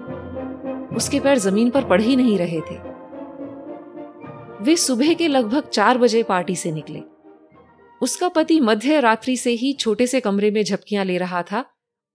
उसके 0.97 1.21
पैर 1.21 1.39
ज़मीन 1.39 1.71
पर 1.71 1.85
पड़ 1.85 2.01
ही 2.01 2.17
नहीं 2.17 2.39
रहे 2.39 2.61
थे। 2.61 2.79
वे 4.65 4.77
सुबह 4.77 5.15
के 5.15 5.29
लगभग 5.29 5.63
चार 5.63 5.99
बजे 5.99 6.23
पार्टी 6.23 6.57
से 6.57 6.73
निकले। 6.73 7.03
उसका 8.03 8.29
पति 8.29 8.61
मध्य 8.61 9.01
रात्रि 9.01 9.37
से 9.37 9.51
ही 9.51 9.73
छोटे 9.73 10.07
से 10.07 10.21
कमरे 10.21 10.51
में 10.51 10.65
झपकियाँ 10.65 11.05
ले 11.05 11.19
रहा 11.19 11.43
था 11.43 11.65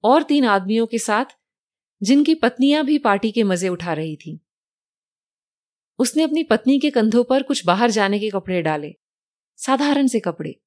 और 0.04 0.24
तीन 0.24 0.46
आदमियों 0.46 0.86
के 0.86 0.98
साथ 0.98 1.26
जिनकी 2.04 2.36
पत्नियाँ 2.36 2.86
भी 2.86 2.98
पार्टी 2.98 3.32
के 3.32 3.44
मज़े 3.44 3.70
उठा 3.70 3.94
रही 3.94 4.16
थीं। 4.16 4.38
उसने 6.00 6.24
अपनी 6.24 6.44
पत्नी 6.44 6.80
के 6.80 6.90
कंधों 6.90 7.24
पर 7.24 7.44
कुछ 7.44 7.66
बाहर 7.66 7.92
जाने 7.92 8.20
के 8.20 8.30
कपड़े 8.30 8.62
डाले, 8.62 8.96
साधारण 9.56 10.08
से 10.08 10.20
कपड़े। 10.20 10.60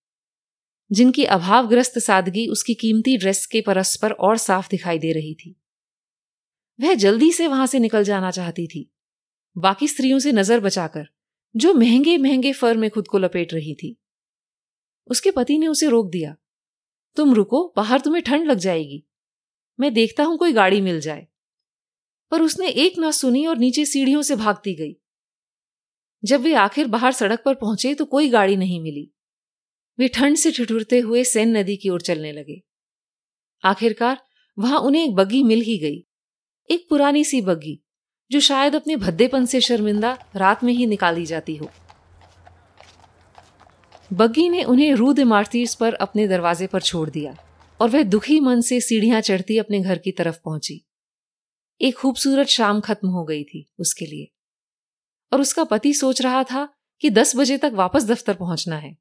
जिनकी 0.93 1.25
अभावग्रस्त 1.25 1.99
सादगी 1.99 2.47
उसकी 2.47 2.75
कीमती 2.75 3.17
ड्रेस 3.17 3.47
के 3.47 3.61
परस्पर 3.61 4.13
और 4.13 4.37
साफ़ 4.37 4.69
दिखाई 4.71 4.99
दे 4.99 5.13
रही 5.13 5.35
थी। 5.35 5.61
वह 6.81 6.95
जल्दी 6.95 7.33
से 7.33 7.47
वहाँ 7.47 7.67
से 7.67 7.79
निकल 7.79 8.05
जाना 8.05 8.31
चाहती 8.31 8.67
थी, 8.67 8.93
बाकी 9.59 9.89
स्त्रियों 9.89 10.19
से 10.19 10.33
नज़र 10.33 10.61
बचाकर, 10.61 11.09
जो 11.57 11.75
महँगे 11.75 12.19
महँगे 12.19 12.53
फर 12.53 12.77
में 12.77 12.91
खुद 12.91 13.09
को 13.09 13.19
लपेट 13.19 13.55
रही 13.55 13.75
थी। 13.75 14.01
उसके 15.07 15.31
पति 15.31 15.59
ने 15.59 15.67
उसे 15.67 15.89
रोक 15.89 16.11
दिया, 16.11 16.37
तुम 17.17 17.35
रुको, 17.35 17.73
बाहर 17.77 18.01
तुम्हें 18.01 18.23
ठंड 18.25 18.47
लग 18.47 18.59
जाएगी। 18.59 19.06
मैं 19.81 19.95
देखता 19.95 20.25
हूँ 20.25 20.39
कोई 20.39 20.53
गाड़ी 20.53 20.81
मिल 20.81 21.01
जाए। 21.01 21.27
पर 22.31 22.43
उसने 22.43 22.69
एक 22.69 22.99
ना 22.99 23.11
सुनी 23.11 23.47
और 23.47 23.59
नीचे 23.59 23.85
सीढ़ियों 23.85 24.23
से 24.23 24.37
भागती 24.37 24.75
गई। 24.75 24.97
जब 26.25 26.41
वे 26.41 26.55
आखिर 26.55 26.87
बाहर 26.87 27.13
सड़क 27.13 27.43
पर 27.45 27.55
पहुँचे 27.55 27.95
तो 27.95 28.05
कोई 28.05 28.29
गाड़ी 28.29 28.57
नहीं 28.57 28.81
मिली। 28.81 29.11
वे 29.99 30.09
ठंड 30.09 30.37
से 30.37 30.53
ठिठुरते 30.53 30.99
हुए 30.99 31.25
सेन 31.25 31.57
नदी 31.57 31.77
की 31.77 31.89
ओर 31.89 32.01
चलने 32.01 32.33
लगे। 32.33 32.63
आखिरकार 33.65 34.21
वहाँ 34.59 34.79
उन्हें 34.79 35.05
एक 35.05 35.15
बग्गी 35.15 35.43
मिल 35.43 35.61
ही 35.61 35.79
गई। 35.79 36.07
एक 36.71 36.87
पुरानी 36.91 37.25
सी 37.25 37.41
बग्गी, 37.41 37.83
जो 38.31 38.41
शायद 38.41 38.75
अपने 38.75 38.97
भद्देपन 38.97 39.47
से 39.47 39.61
शर्मिंदा 39.61 40.19
रात 40.37 40.65
में 40.65 40.73
ही 40.73 40.87
निकाली 40.87 41.27
जाती 41.27 41.57
हो। 41.57 41.71
बग्गी 44.13 44.49
ने 44.49 44.65
उन्हें 44.65 44.95
रूद 44.95 45.21
मार्तीस 45.21 45.75
पर 45.75 45.95
अपने 45.95 46.29
दरवाजे 46.29 46.67
पर 46.67 46.81
छोड़ 46.81 47.11
दिया। 47.11 47.37
और 47.81 47.91
वह 47.91 48.03
दुखी 48.03 48.41
मन 48.41 48.61
से 48.61 48.81
सीढ़ियाँ 48.81 49.21
चढ़ती 49.21 49.59
अपने 49.59 49.81
घर 49.81 49.99
की 49.99 50.13
तरफ़ 50.13 50.39
पहुँची। 50.45 50.87
एक 51.81 51.95
खूबसूरत 51.95 52.47
शाम 52.47 52.81
खत्म 52.81 53.09
हो 53.09 53.25
गई 53.25 53.45
थी 53.45 53.73
उसके 53.81 54.07
लिए। 54.07 54.33
और 55.33 55.41
उसका 55.41 55.65
पति 55.65 55.95
सोच 55.95 56.23
रहा 56.23 56.45
था 56.45 56.75
कि 57.01 57.11
दस 57.11 57.37
बजे 57.37 57.59
तक 57.59 57.71
वापस 57.75 58.05
दफ्तर 58.05 58.35
पहुँचना 58.35 58.77
है। 58.77 58.99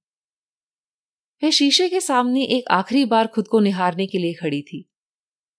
वह 1.43 1.49
शीशे 1.49 1.89
के 1.89 2.01
सामने 2.01 2.43
एक 2.43 2.63
आखिरी 2.71 3.05
बार 3.05 3.27
खुद 3.27 3.47
को 3.47 3.59
निहारने 3.59 4.07
के 4.07 4.17
लिए 4.17 4.33
खड़ी 4.33 4.61
थी। 4.61 4.91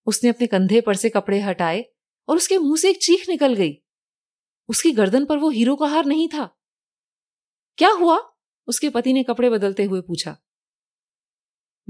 उसने 0.07 0.31
अपने 0.31 0.47
कंधे 0.47 0.81
पर 0.81 0.95
से 0.95 1.11
कपड़े 1.11 1.41
हटाए 1.41 1.85
और 2.29 2.37
उसके 2.37 2.59
मुँह 2.59 2.77
से 2.77 2.91
एक 2.91 3.03
चीख 3.03 3.29
निकल 3.29 3.55
गई। 3.55 3.79
उसकी 4.69 4.93
गर्दन 4.93 5.25
पर 5.25 5.39
वो 5.39 5.51
हीरो 5.51 5.77
का 5.77 5.87
हार 5.87 6.05
नहीं 6.05 6.29
था। 6.29 6.57
क्या 7.79 7.91
हुआ? 7.91 8.33
उसके 8.67 8.91
पति 8.91 9.13
ने 9.13 9.23
कपड़े 9.23 9.51
बदलते 9.51 9.85
हुए 9.85 10.01
पूछा। 10.01 10.37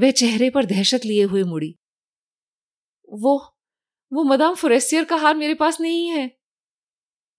वह 0.01 0.11
चेहरे 0.11 0.51
पर 0.51 0.65
दहशत 0.65 1.01
लिए 1.05 1.23
हुए 1.23 1.43
मुड़ी। 1.43 1.79
वो 3.13 3.57
वो 4.13 4.25
मदाम 4.25 4.55
फुरेसियर 4.55 5.05
का 5.05 5.17
हार 5.17 5.37
मेरे 5.37 5.55
पास 5.55 5.81
नहीं 5.81 6.09
है। 6.09 6.39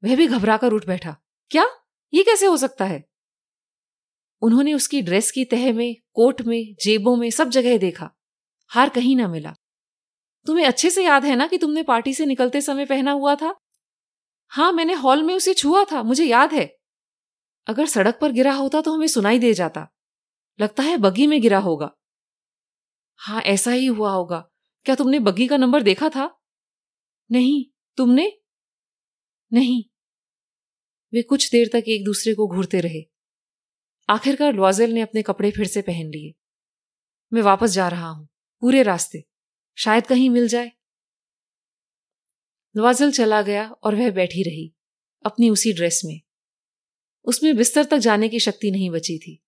वह 0.04 0.16
भी 0.16 0.28
घबराकर 0.28 0.72
उठ 0.72 0.86
बैठा। 0.86 1.18
क्या? 1.50 1.70
ये 2.14 2.24
कैसे 2.24 2.46
हो 2.46 2.58
सकता 2.58 2.86
है? 2.86 3.10
उन्होंने 4.42 4.74
उसकी 4.74 5.02
ड्रेस 5.02 5.32
की 5.32 5.46
तह 5.46 5.74
में, 5.74 5.96
कोट 6.14 6.42
में, 6.42 6.76
जेबों 6.84 7.16
में 7.16 7.32
सब 7.32 7.50
जगह 7.50 7.78
देखा। 7.78 8.12
हार 8.68 8.90
कहीं 8.90 9.16
ना 9.16 9.28
मिला। 9.28 9.56
तुम्हें 10.46 10.66
अच्छे 10.66 10.90
से 10.90 11.04
याद 11.04 11.26
है 11.26 11.36
ना 11.36 11.48
कि 11.48 11.58
तुमने 11.58 11.84
पार्टी 11.84 12.14
से 12.14 12.26
निकलते 12.26 12.62
समय 12.62 12.86
पहना 12.86 13.12
हुआ 13.12 13.36
था? 13.36 13.56
हाँ, 14.48 14.72
मैंने 14.72 14.94
हॉल 14.94 15.24
में 15.24 15.36
उसे 15.36 15.54
छुआ 15.54 15.86
था, 15.92 16.04
मुझे 16.04 16.26
याद 16.26 16.54
है। 16.54 16.78
अगर 17.68 17.86
सड़क 17.86 18.18
पर 18.22 18.32
गिरा 18.32 18.54
होता 18.54 18.82
तो 18.82 18.94
हमें 18.94 19.08
सुनाई 19.08 19.40
दे 19.40 19.54
जाता। 19.54 19.88
लगता 20.62 20.84
है 20.84 20.98
बगी 20.98 21.28
में 21.28 21.42
गिरा 21.42 21.60
होगा। 21.60 21.92
हाँ 23.18 23.42
ऐसा 23.42 23.72
ही 23.72 23.86
हुआ 23.86 24.12
होगा। 24.12 24.50
क्या 24.86 24.96
तुमने 24.96 25.20
बग्गी 25.20 25.48
का 25.48 25.58
नंबर 25.58 25.84
देखा 25.84 26.10
था? 26.10 26.40
नहीं, 27.32 27.66
तुमने? 27.98 28.32
नहीं। 29.54 29.84
वे 31.14 31.22
कुछ 31.22 31.52
देर 31.52 31.70
तक 31.74 31.84
एक 31.88 32.04
दूसरे 32.04 32.34
को 32.34 32.48
घूरते 32.48 32.80
रहे। 32.80 33.02
आखिरकार 34.10 34.54
लॉजेल 34.54 34.92
ने 34.92 35.02
अपने 35.02 35.22
कपड़े 35.22 35.52
फिर 35.52 35.68
से 35.68 35.82
पहन 35.82 36.10
लिए। 36.10 36.34
मैं 37.34 37.42
वापस 37.42 37.70
जा 37.70 37.88
रहा 37.88 38.10
हूँ, 38.10 38.28
पूरे 38.62 38.84
रास्ते। 38.84 39.24
शायद 39.78 40.08
कहीं 40.08 40.30
मिल 40.30 40.48
जाए। 40.48 40.72
लॉजल 42.78 43.12
चला 43.12 43.42
गया 43.42 43.70
और 43.72 43.96
वह 43.96 44.12
बैठी 44.12 44.44
रही, 44.44 44.76
अपनी 45.26 45.50
उसी 45.50 45.74
ड्रेस 45.74 46.02
में। 46.06 46.22
उसमें 47.26 47.56
बिस्तर 47.58 47.84
तक 47.84 47.98
जाने 47.98 48.30
की 48.30 48.40
शक्ति 48.40 48.72
नहीं 48.72 48.90
बची 48.90 49.18
थी। 49.18 49.44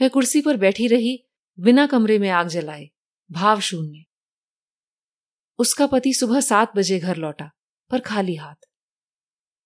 वह 0.00 0.08
कुर्सी 0.08 0.40
पर 0.40 0.56
बैठी 0.56 0.86
रही 0.86 1.27
बिना 1.60 1.86
कमरे 1.86 2.18
में 2.18 2.28
आग 2.28 2.48
जलाए, 2.48 2.90
भाव 3.30 3.60
शून्य। 3.60 4.04
उसका 5.58 5.86
पति 5.86 6.14
सुबह 6.14 6.40
सात 6.40 6.76
बजे 6.76 6.98
घर 6.98 7.16
लौटा, 7.16 7.50
पर 7.90 8.00
खाली 8.00 8.34
हाथ। 8.34 8.68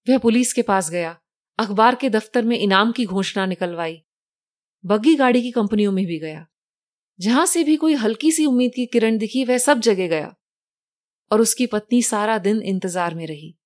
वह 0.08 0.18
पुलिस 0.18 0.52
के 0.52 0.62
पास 0.62 0.90
गया, 0.90 1.20
अखबार 1.58 1.94
के 1.94 2.10
दफ्तर 2.10 2.44
में 2.44 2.58
इनाम 2.58 2.92
की 2.92 3.04
घोषणा 3.04 3.46
निकलवाई। 3.46 4.04
बग्गी 4.84 5.14
गाड़ी 5.14 5.42
की 5.42 5.50
कंपनियों 5.50 5.92
में 5.92 6.06
भी 6.06 6.18
गया। 6.18 6.46
जहाँ 7.20 7.46
से 7.46 7.64
भी 7.64 7.76
कोई 7.76 7.94
हल्की 7.94 8.32
सी 8.32 8.46
उम्मीद 8.46 8.72
की 8.76 8.86
किरण 8.86 9.18
दिखी, 9.18 9.44
वह 9.44 9.58
सब 9.58 9.80
जगह 9.80 10.08
गया। 10.08 10.34
और 11.32 11.40
उसकी 11.40 11.66
पत्नी 11.66 12.02
सारा 12.02 12.38
दिन 12.38 12.62
इंतज़ार 12.62 13.14
में 13.14 13.26
रही, 13.26 13.58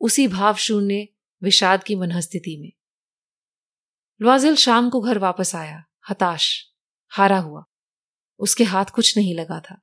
उसी 0.00 0.28
भाव 0.28 0.54
शून्य, 0.54 1.08
विषाद 1.42 1.84
की 1.84 1.94
मनस्थिति 1.94 2.56
में। 2.56 2.72
लवाजिल 4.22 4.56
शाम 4.56 4.90
को 4.90 5.00
घर 5.00 5.18
वापस 5.18 5.54
आया, 5.54 5.84
हताश। 6.10 6.67
हारा 7.08 7.38
हुआ। 7.38 7.64
उसके 8.38 8.64
हाथ 8.64 8.84
कुछ 8.84 9.16
नहीं 9.16 9.34
लगा 9.34 9.60
था। 9.60 9.80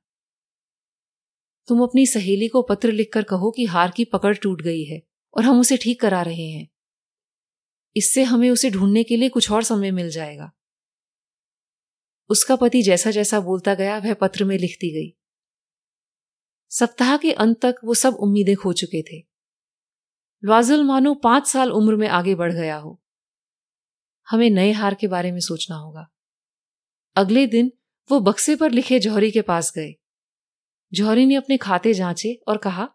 तुम 1.68 1.82
अपनी 1.82 2.06
सहेली 2.06 2.48
को 2.48 2.62
पत्र 2.62 2.92
लिखकर 2.92 3.22
कहो 3.22 3.50
कि 3.50 3.64
हार 3.64 3.90
की 3.90 4.04
पकड़ 4.04 4.36
टूट 4.36 4.62
गई 4.62 4.84
है 4.84 5.02
और 5.34 5.44
हम 5.44 5.60
उसे 5.60 5.76
ठीक 5.76 6.00
करा 6.00 6.22
रहे 6.22 6.50
हैं। 6.50 6.68
इससे 7.96 8.22
हमें 8.22 8.50
उसे 8.50 8.70
ढूँढने 8.70 9.04
के 9.04 9.16
लिए 9.16 9.28
कुछ 9.28 9.50
और 9.50 9.62
समय 9.62 9.90
मिल 9.90 10.10
जाएगा। 10.10 10.52
उसका 12.28 12.56
पति 12.56 12.82
जैसा 12.82 13.10
जैसा 13.10 13.40
बोलता 13.40 13.74
गया, 13.74 13.98
वह 13.98 14.14
पत्र 14.14 14.44
में 14.44 14.58
लिखती 14.58 14.92
गई। 14.92 15.16
सप्ताह 16.70 17.16
के 17.16 17.32
अंत 17.32 17.60
तक 17.62 17.76
वो 17.84 17.94
सब 17.94 18.14
उम्मीदें 18.14 18.56
खो 18.56 18.72
चुके 18.72 19.02
थे। 19.02 19.26
लॉजल 20.44 20.84
मानो 20.84 21.14
पाँच 21.14 21.46
साल 21.46 21.72
उम्र 21.72 21.96
में 21.96 22.08
आगे 22.08 22.34
बढ़ 22.34 22.52
गया 22.52 22.76
हो। 22.76 23.02
हमें 24.30 24.50
नए 24.50 24.72
हार 24.72 24.94
के 24.94 25.06
बारे 25.06 25.32
में 25.32 25.40
सोचना 25.40 25.76
होगा। 25.76 26.08
अगले 27.16 27.46
दिन 27.46 27.70
वो 28.10 28.18
बक्से 28.22 28.56
पर 28.56 28.70
लिखे 28.70 28.98
जौहरी 29.00 29.30
के 29.30 29.42
पास 29.42 29.72
गए। 29.76 29.94
जौहरी 30.92 31.24
ने 31.26 31.34
अपने 31.34 31.56
खाते 31.58 31.92
जांचे 31.94 32.32
और 32.48 32.58
कहा, 32.58 32.88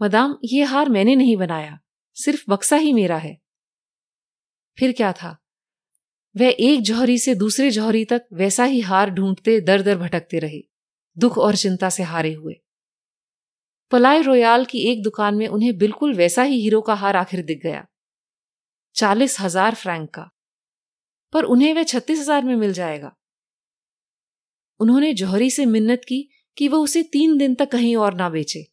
मदाम, 0.00 0.36
ये 0.44 0.64
हार 0.64 0.88
मैंने 0.88 1.16
नहीं 1.16 1.36
बनाया, 1.36 1.78
सिर्फ़ 2.16 2.44
बक्सा 2.48 2.76
ही 2.76 2.92
मेरा 2.92 3.16
है। 3.18 3.36
फिर 4.78 4.92
क्या 4.92 5.12
था? 5.12 5.36
वह 6.34 6.56
एक 6.60 6.80
जौहरी 6.82 7.18
से 7.18 7.34
दूसरे 7.34 7.70
जौहरी 7.70 8.04
तक 8.04 8.26
वैसा 8.34 8.64
ही 8.64 8.80
हार 8.82 9.10
ढूंढते 9.10 9.60
दर 9.60 9.82
दर 9.82 9.96
भटकते 9.98 10.38
रहे, 10.38 10.60
दुख 11.16 11.38
और 11.38 11.56
चिंता 11.56 11.88
से 11.90 12.02
हारे 12.04 12.32
हुए। 12.32 12.54
पलाय 13.92 14.22
रोयाल 14.22 14.64
की 14.64 14.78
एक 14.90 15.02
दुकान 15.02 15.34
में 15.34 15.46
उन्हें 15.48 15.76
बिल्कुल 15.78 16.14
वैसा 16.14 16.42
ही 16.42 16.60
हीरो 16.62 16.80
का 16.80 16.94
हार 16.94 17.16
आखिर 17.16 17.44
दिख 17.44 17.62
गया, 17.62 17.84
चालीस 18.96 19.38
हज़ार 19.40 19.74
फ्रैंक 19.74 20.10
का। 20.10 20.28
पर 21.32 21.44
उन्हें 21.46 21.72
वह 21.74 21.84
छत्तीस 21.84 22.18
हज़ार 22.20 22.44
में 22.44 22.54
मिल 22.56 22.72
जाएगा। 22.72 23.14
उन्होंने 24.80 25.12
जौहरी 25.14 25.50
से 25.50 25.66
मिन्नत 25.66 26.02
की 26.08 26.28
कि 26.56 26.68
वह 26.68 26.78
उसे 26.78 27.02
तीन 27.02 27.36
दिन 27.38 27.54
तक 27.54 27.70
कहीं 27.70 27.94
और 27.98 28.14
ना 28.14 28.28
बेचे। 28.30 28.66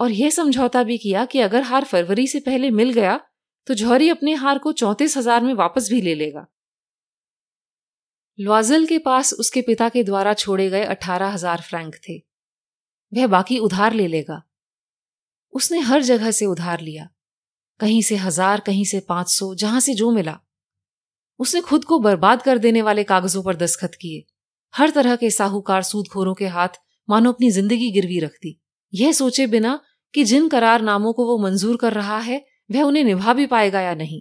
और 0.00 0.10
यह 0.12 0.30
समझौता 0.30 0.82
भी 0.82 0.96
किया 0.98 1.24
कि 1.24 1.40
अगर 1.40 1.62
हार 1.62 1.84
फरवरी 1.84 2.26
से 2.26 2.40
पहले 2.40 2.70
मिल 2.72 2.92
गया 2.92 3.20
तो 3.66 3.74
जौहरी 3.74 4.08
अपने 4.08 4.34
हार 4.36 4.58
को 4.58 4.72
चौंतीस 4.74 5.16
हज़ार 5.16 5.42
में 5.42 5.52
वापस 5.54 5.88
भी 5.90 6.00
ले 6.00 6.14
लेगा। 6.14 6.46
लॉजल 8.38 8.86
के 8.86 8.98
पास 9.00 9.32
उसके 9.34 9.60
पिता 9.62 9.88
के 9.88 10.02
द्वारा 10.04 10.32
छोड़े 10.34 10.68
गए 10.70 10.84
अठारह 10.86 11.28
हज़ार 11.28 11.60
फ्रैंक 11.60 11.94
थे। 12.08 12.16
वह 13.12 13.26
बाकी 13.28 13.58
उधार 13.60 13.92
ले 13.92 14.06
लेगा। 14.08 14.42
उसने 15.54 15.80
हर 15.80 16.02
जगह 16.02 16.30
से 16.30 16.46
उधार 16.46 16.80
लिया। 16.80 17.08
कहीं 17.80 18.00
से 18.02 18.16
हज़ार, 18.16 18.60
कहीं 18.60 18.84
से 18.84 19.00
पाँच 19.00 19.28
सौ, 19.30 19.54
जहाँ 19.54 19.80
से 19.80 19.94
जो 19.94 20.10
मिला। 20.10 20.38
उसने 21.40 21.60
खुद 21.60 21.84
को 21.84 21.98
बर्बाद 22.00 22.42
कर 22.42 22.58
देने 22.58 22.82
वाले 22.82 23.04
कागजों 23.04 23.42
पर 23.42 23.56
दस्खत 23.56 23.94
किए। 23.94 24.24
हर 24.74 24.90
तरह 24.90 25.16
के 25.16 25.30
साहूकार 25.32 25.82
सूदखोरों 25.84 26.34
के 26.34 26.46
हाथ 26.48 26.80
मानो 27.08 27.32
अपनी 27.32 27.50
ज़िंदगी 27.50 27.90
गिरवी 27.92 28.18
रखती। 28.20 28.58
यह 28.92 29.12
सोचे 29.14 29.46
बिना 29.48 29.78
कि 30.14 30.24
जिन 30.24 30.48
करार 30.48 30.82
नामों 30.82 31.12
को 31.12 31.26
वो 31.26 31.38
मंजूर 31.40 31.76
कर 31.78 31.92
रहा 31.94 32.18
है, 32.20 32.44
वह 32.70 32.82
उन्हें 32.82 33.04
निभा 33.04 33.32
भी 33.34 33.46
पाएगा 33.48 33.80
या 33.80 33.94
नहीं। 33.96 34.20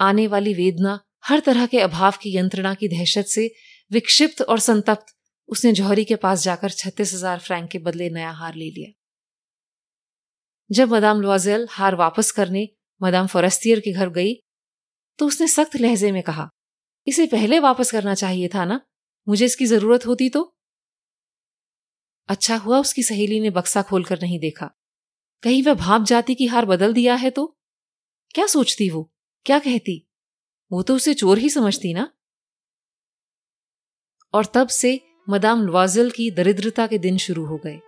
आने 0.00 0.26
वाली 0.28 0.54
वेदना, 0.54 0.98
हर 1.24 1.40
तरह 1.42 1.66
के 1.66 1.80
अभाव 1.80 2.12
की 2.22 2.36
यंत्रणा 2.36 2.74
की 2.74 2.88
दहशत 2.88 3.26
से 3.28 3.50
विक्षिप्त 3.90 4.42
और 4.42 4.58
संतप्त, 4.60 5.14
उसने 5.48 5.72
जौहरी 5.74 6.04
के 6.04 6.16
पास 6.18 6.42
जाकर 6.42 6.70
छत्तीस 6.72 7.14
हज़ार 7.14 7.38
फ्रैंक 7.40 7.70
के 7.70 7.78
बदले 7.80 8.10
नया 8.10 8.30
हार 8.32 8.54
ले 8.54 8.70
लिया। 8.70 8.92
जब 10.70 10.92
मदाम 10.92 11.20
लॉजेल 11.22 11.66
हार 11.70 11.94
वापस 11.96 12.30
करने 12.32 12.68
मदाम 13.00 13.26
फॉरेस्टियर 13.28 13.80
के 13.80 13.92
घर 13.92 14.08
गई 14.12 14.34
तो 15.18 15.26
उसने 15.26 15.46
सख्त 15.48 15.76
लहजे 15.78 16.10
में 16.12 16.22
कहा, 16.22 16.48
इसे 17.06 17.26
पहले 17.28 17.58
वापस 17.60 17.90
करना 17.90 18.14
चाहिए 18.16 18.48
था 18.48 18.64
ना? 18.64 18.80
मुझे 19.30 19.44
इसकी 19.44 19.66
ज़रूरत 19.66 20.06
होती 20.06 20.28
तो? 20.28 20.56
अच्छा 22.28 22.56
हुआ 22.56 22.78
उसकी 22.78 23.02
सहेली 23.02 23.40
ने 23.40 23.50
बक्सा 23.50 23.82
खोलकर 23.82 24.18
नहीं 24.22 24.40
देखा। 24.40 24.70
कहीं 25.42 25.62
वह 25.62 25.74
भाप 25.74 26.02
जाती 26.02 26.34
की 26.34 26.46
हार 26.46 26.66
बदल 26.66 26.94
दिया 26.94 27.14
है 27.14 27.30
तो? 27.30 27.58
क्या 28.34 28.46
सोचती 28.46 28.90
वो? 28.90 29.12
क्या 29.44 29.58
कहती? 29.58 30.08
वो 30.72 30.82
तो 30.82 30.96
उसे 30.96 31.14
चोर 31.14 31.38
ही 31.38 31.50
समझती 31.50 31.94
ना? 31.94 32.12
और 34.34 34.46
तब 34.46 34.68
से 34.68 35.00
मदाम 35.28 35.66
लवाजल 35.66 36.10
की 36.10 36.30
दरिद्रता 36.30 36.86
के 36.86 36.98
दिन 36.98 37.18
शुरू 37.18 37.44
हो 37.44 37.56
गए। 37.56 37.80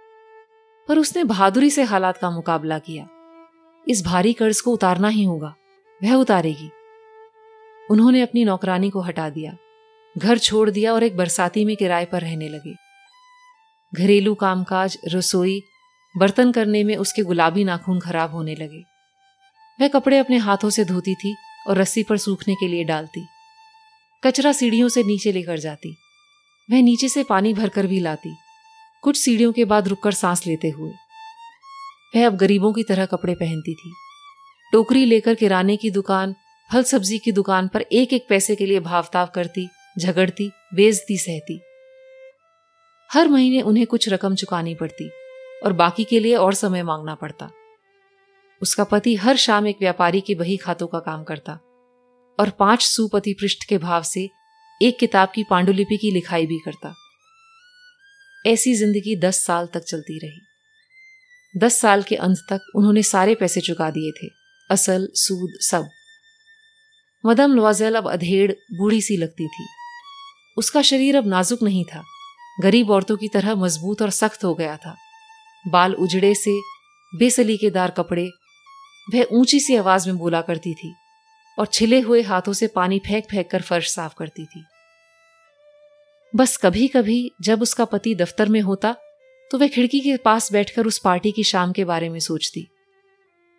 पर 0.88 0.98
उसने 0.98 1.24
बहादुरी 1.24 1.70
से 1.70 1.82
हालात 1.82 2.16
का 2.16 2.30
मुकाबला 2.30 2.78
किया। 2.78 3.08
इस 3.88 4.04
भारी 4.04 4.32
कर्ज 4.32 4.60
को 4.60 4.72
उतारना 4.72 5.08
ही 5.08 5.24
होगा। 5.24 5.54
वह 6.02 6.14
उतारेगी। 6.14 6.70
उन्होंने 7.90 8.22
अपनी 8.22 8.44
नौकरानी 8.44 8.90
को 8.90 9.00
हटा 9.00 9.30
दिया। 9.30 9.56
घर 10.18 10.38
छोड़ 10.38 10.70
दिया 10.70 10.92
और 10.92 11.02
एक 11.02 11.16
बरसाती 11.16 11.64
में 11.64 11.76
किराए 11.76 12.04
पर 12.04 12.20
रहने 12.20 12.48
लगे। 12.48 12.74
घरेलू 13.94 14.34
कामकाज, 14.34 14.98
रसोई, 15.08 15.62
बर्तन 16.16 16.52
करने 16.52 16.84
में 16.84 16.96
उसके 16.96 17.22
गुलाबी 17.22 17.64
नाखून 17.64 18.00
खराब 18.00 18.32
होने 18.32 18.54
लगे। 18.54 18.84
वह 19.80 19.88
कपड़े 19.88 20.18
अपने 20.18 20.36
हाथों 20.36 20.70
से 20.70 20.84
धोती 20.84 21.14
थी 21.14 21.36
और 21.68 21.78
रस्सी 21.78 22.02
पर 22.02 22.16
सूखने 22.16 22.54
के 22.54 22.68
लिए 22.68 22.84
डालती। 22.84 23.26
कचरा 24.24 24.52
सीढ़ियों 24.52 24.88
से 24.88 25.02
नीचे 25.02 25.32
लेकर 25.32 25.58
जाती। 25.58 25.96
वह 26.70 26.82
नीचे 26.82 27.08
से 27.08 27.22
पानी 27.22 27.54
भरकर 27.54 27.86
भी 27.86 28.00
लाती। 28.00 28.36
कुछ 29.02 29.16
सीढ़ियों 29.16 29.52
के 29.52 29.64
बाद 29.64 29.88
रुककर 29.88 30.12
सांस 30.12 30.46
लेते 30.46 30.68
हुए। 30.68 30.92
वह 32.16 32.26
अब 32.26 32.36
गरीबों 32.36 32.72
की 32.72 32.82
तरह 32.82 33.06
कपड़े 33.06 33.34
पहनती 33.34 33.74
थी। 33.74 33.92
टोकरी 34.72 35.04
लेकर 35.04 35.34
किराने 35.34 35.76
की 35.76 35.90
दुकान, 35.90 36.34
फल 36.72 36.82
सब्ज़ी 36.82 37.18
की 37.18 37.32
दुकान 37.32 37.68
पर 37.68 37.82
एक 37.82 38.12
एक 38.12 38.26
पैसे 38.28 38.56
के 38.56 38.66
लिए 38.66 38.80
भावताव 38.80 39.26
करती 39.26 39.68
झगड़ती 39.98 40.50
बेजती 40.74 41.18
सहती। 41.18 41.60
हर 43.10 43.28
महीने 43.28 43.60
उन्हें 43.60 43.86
कुछ 43.86 44.08
रकम 44.08 44.34
चुकानी 44.34 44.74
पड़ती 44.74 45.10
और 45.64 45.72
बाकी 45.72 46.04
के 46.04 46.20
लिए 46.20 46.34
और 46.36 46.54
समय 46.54 46.82
मांगना 46.82 47.14
पड़ता। 47.14 47.50
उसका 48.62 48.84
पति 48.84 49.14
हर 49.14 49.36
शाम 49.36 49.66
एक 49.66 49.76
व्यापारी 49.80 50.20
के 50.20 50.34
बही 50.34 50.56
खातों 50.56 50.86
का 50.86 50.98
काम 50.98 51.24
करता 51.24 51.52
और 52.40 52.50
पाँच 52.50 52.82
सुपति 52.82 53.32
पृष्ठ 53.32 53.64
के 53.68 53.78
भाव 53.78 54.02
से 54.02 54.28
एक 54.82 54.98
किताब 54.98 55.32
की 55.34 55.44
पांडुलिपि 55.50 55.96
की 55.96 56.10
लिखाई 56.10 56.46
भी 56.46 56.58
करता। 56.58 56.94
ऐसी 58.46 58.74
ज़िंदगी 58.74 59.16
दस 59.16 59.44
साल 59.46 59.66
तक 59.66 59.80
चलती 59.80 60.18
रही। 60.18 60.40
दस 61.56 61.80
साल 61.80 62.02
के 62.02 62.16
अंत 62.16 62.38
तक 62.50 62.60
उन्होंने 62.76 63.02
सारे 63.02 63.34
पैसे 63.34 63.60
चुका 63.60 63.90
दिए 63.90 64.10
थे, 64.10 64.30
असल, 64.70 65.08
सूद, 65.14 65.50
सब। 65.60 65.88
मदम 67.26 67.54
लवाजेल 67.54 67.94
अब 67.94 68.10
अधेड़, 68.10 68.52
बूढ़ी 68.52 69.02
सी 69.02 69.16
लगती 69.16 69.48
थी। 69.48 69.66
उसका 70.56 70.82
शरीर 70.82 71.16
अब 71.16 71.26
नाजुक 71.26 71.62
नहीं 71.62 71.84
था। 71.84 72.02
गरीब 72.60 72.90
औरतों 72.90 73.16
की 73.16 73.28
तरह 73.28 73.54
मज़बूत 73.56 74.02
और 74.02 74.10
सख्त 74.12 74.44
हो 74.44 74.54
गया 74.54 74.76
था। 74.76 74.94
बाल 75.64 75.94
उजड़े 75.96 76.34
से 76.34 76.58
बेसलीकेदार 77.12 77.90
कपड़े, 77.90 78.28
वह 79.08 79.26
ऊँची 79.32 79.60
सी 79.60 79.76
आवाज़ 79.76 80.08
में 80.08 80.18
बोला 80.18 80.40
करती 80.42 80.74
थी 80.74 80.92
और 81.58 81.66
छिले 81.66 82.00
हुए 82.00 82.22
हाथों 82.22 82.52
से 82.52 82.66
पानी 82.66 82.98
फेंक 82.98 83.24
फेंक 83.30 83.50
कर 83.50 83.62
फर्श 83.62 83.90
साफ़ 83.90 84.14
करती 84.18 84.44
थी। 84.44 84.64
बस 86.34 86.56
कभी 86.56 86.86
कभी 86.88 87.30
जब 87.42 87.62
उसका 87.62 87.84
पति 87.84 88.14
दफ्तर 88.14 88.48
में 88.48 88.60
होता 88.60 88.94
तो 89.50 89.58
वह 89.58 89.68
खिड़की 89.68 90.00
के 90.00 90.16
पास 90.16 90.52
बैठकर 90.52 90.86
उस 90.86 90.98
पार्टी 90.98 91.30
की 91.32 91.42
शाम 91.44 91.72
के 91.72 91.84
बारे 91.84 92.08
में 92.08 92.18
सोचती। 92.20 92.66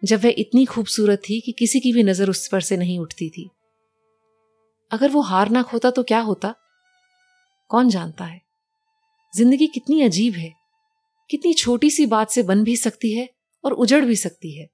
जब 0.04 0.24
वह 0.24 0.34
इतनी 0.38 0.66
खूबसूरत 0.66 1.22
थी 1.22 1.40
कि 1.40 1.52
किसी 1.52 1.80
की 1.80 1.92
भी 1.94 2.04
नज़र 2.04 2.30
उस 2.30 2.48
पर 2.48 2.62
से 2.62 2.78
नहीं 2.78 2.98
उठती 3.00 3.30
थी। 3.30 3.50
अगर 4.92 5.10
वो 5.10 5.22
हार 5.22 5.50
ना 5.50 5.62
खोता 5.62 5.90
तो 5.90 6.04
क्या 6.04 6.20
होता? 6.22 6.54
कौन 7.74 7.90
जानता 7.90 8.26
है? 8.26 8.42
ज़िंदगी 9.36 9.68
कितनी 9.68 10.02
अजीब 10.02 10.34
है। 10.34 10.54
कितनी 11.30 11.54
छोटी 11.54 11.90
सी 11.90 12.06
बात 12.06 12.30
से 12.30 12.44
बन 12.44 12.64
भी 12.64 12.78
सकती 12.78 13.18
है 13.18 13.30
और 13.66 13.74
उजड़ 13.74 14.06
भी 14.06 14.16
सकती 14.16 14.60
है। 14.60 14.70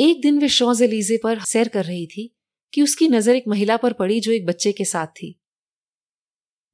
एक 0.00 0.20
दिन 0.20 0.38
वे 0.38 0.48
शौज 0.48 0.82
एलीजे 0.82 1.20
पर 1.22 1.40
सैर 1.40 1.68
कर 1.68 1.84
रही 1.84 2.06
थी 2.06 2.36
कि 2.72 2.82
उसकी 2.82 3.08
नज़र 3.08 3.36
एक 3.36 3.44
महिला 3.48 3.76
पर 3.76 3.92
पड़ी 3.92 4.20
जो 4.20 4.32
एक 4.32 4.46
बच्चे 4.46 4.72
के 4.72 4.84
साथ 4.84 5.06
थी। 5.06 5.40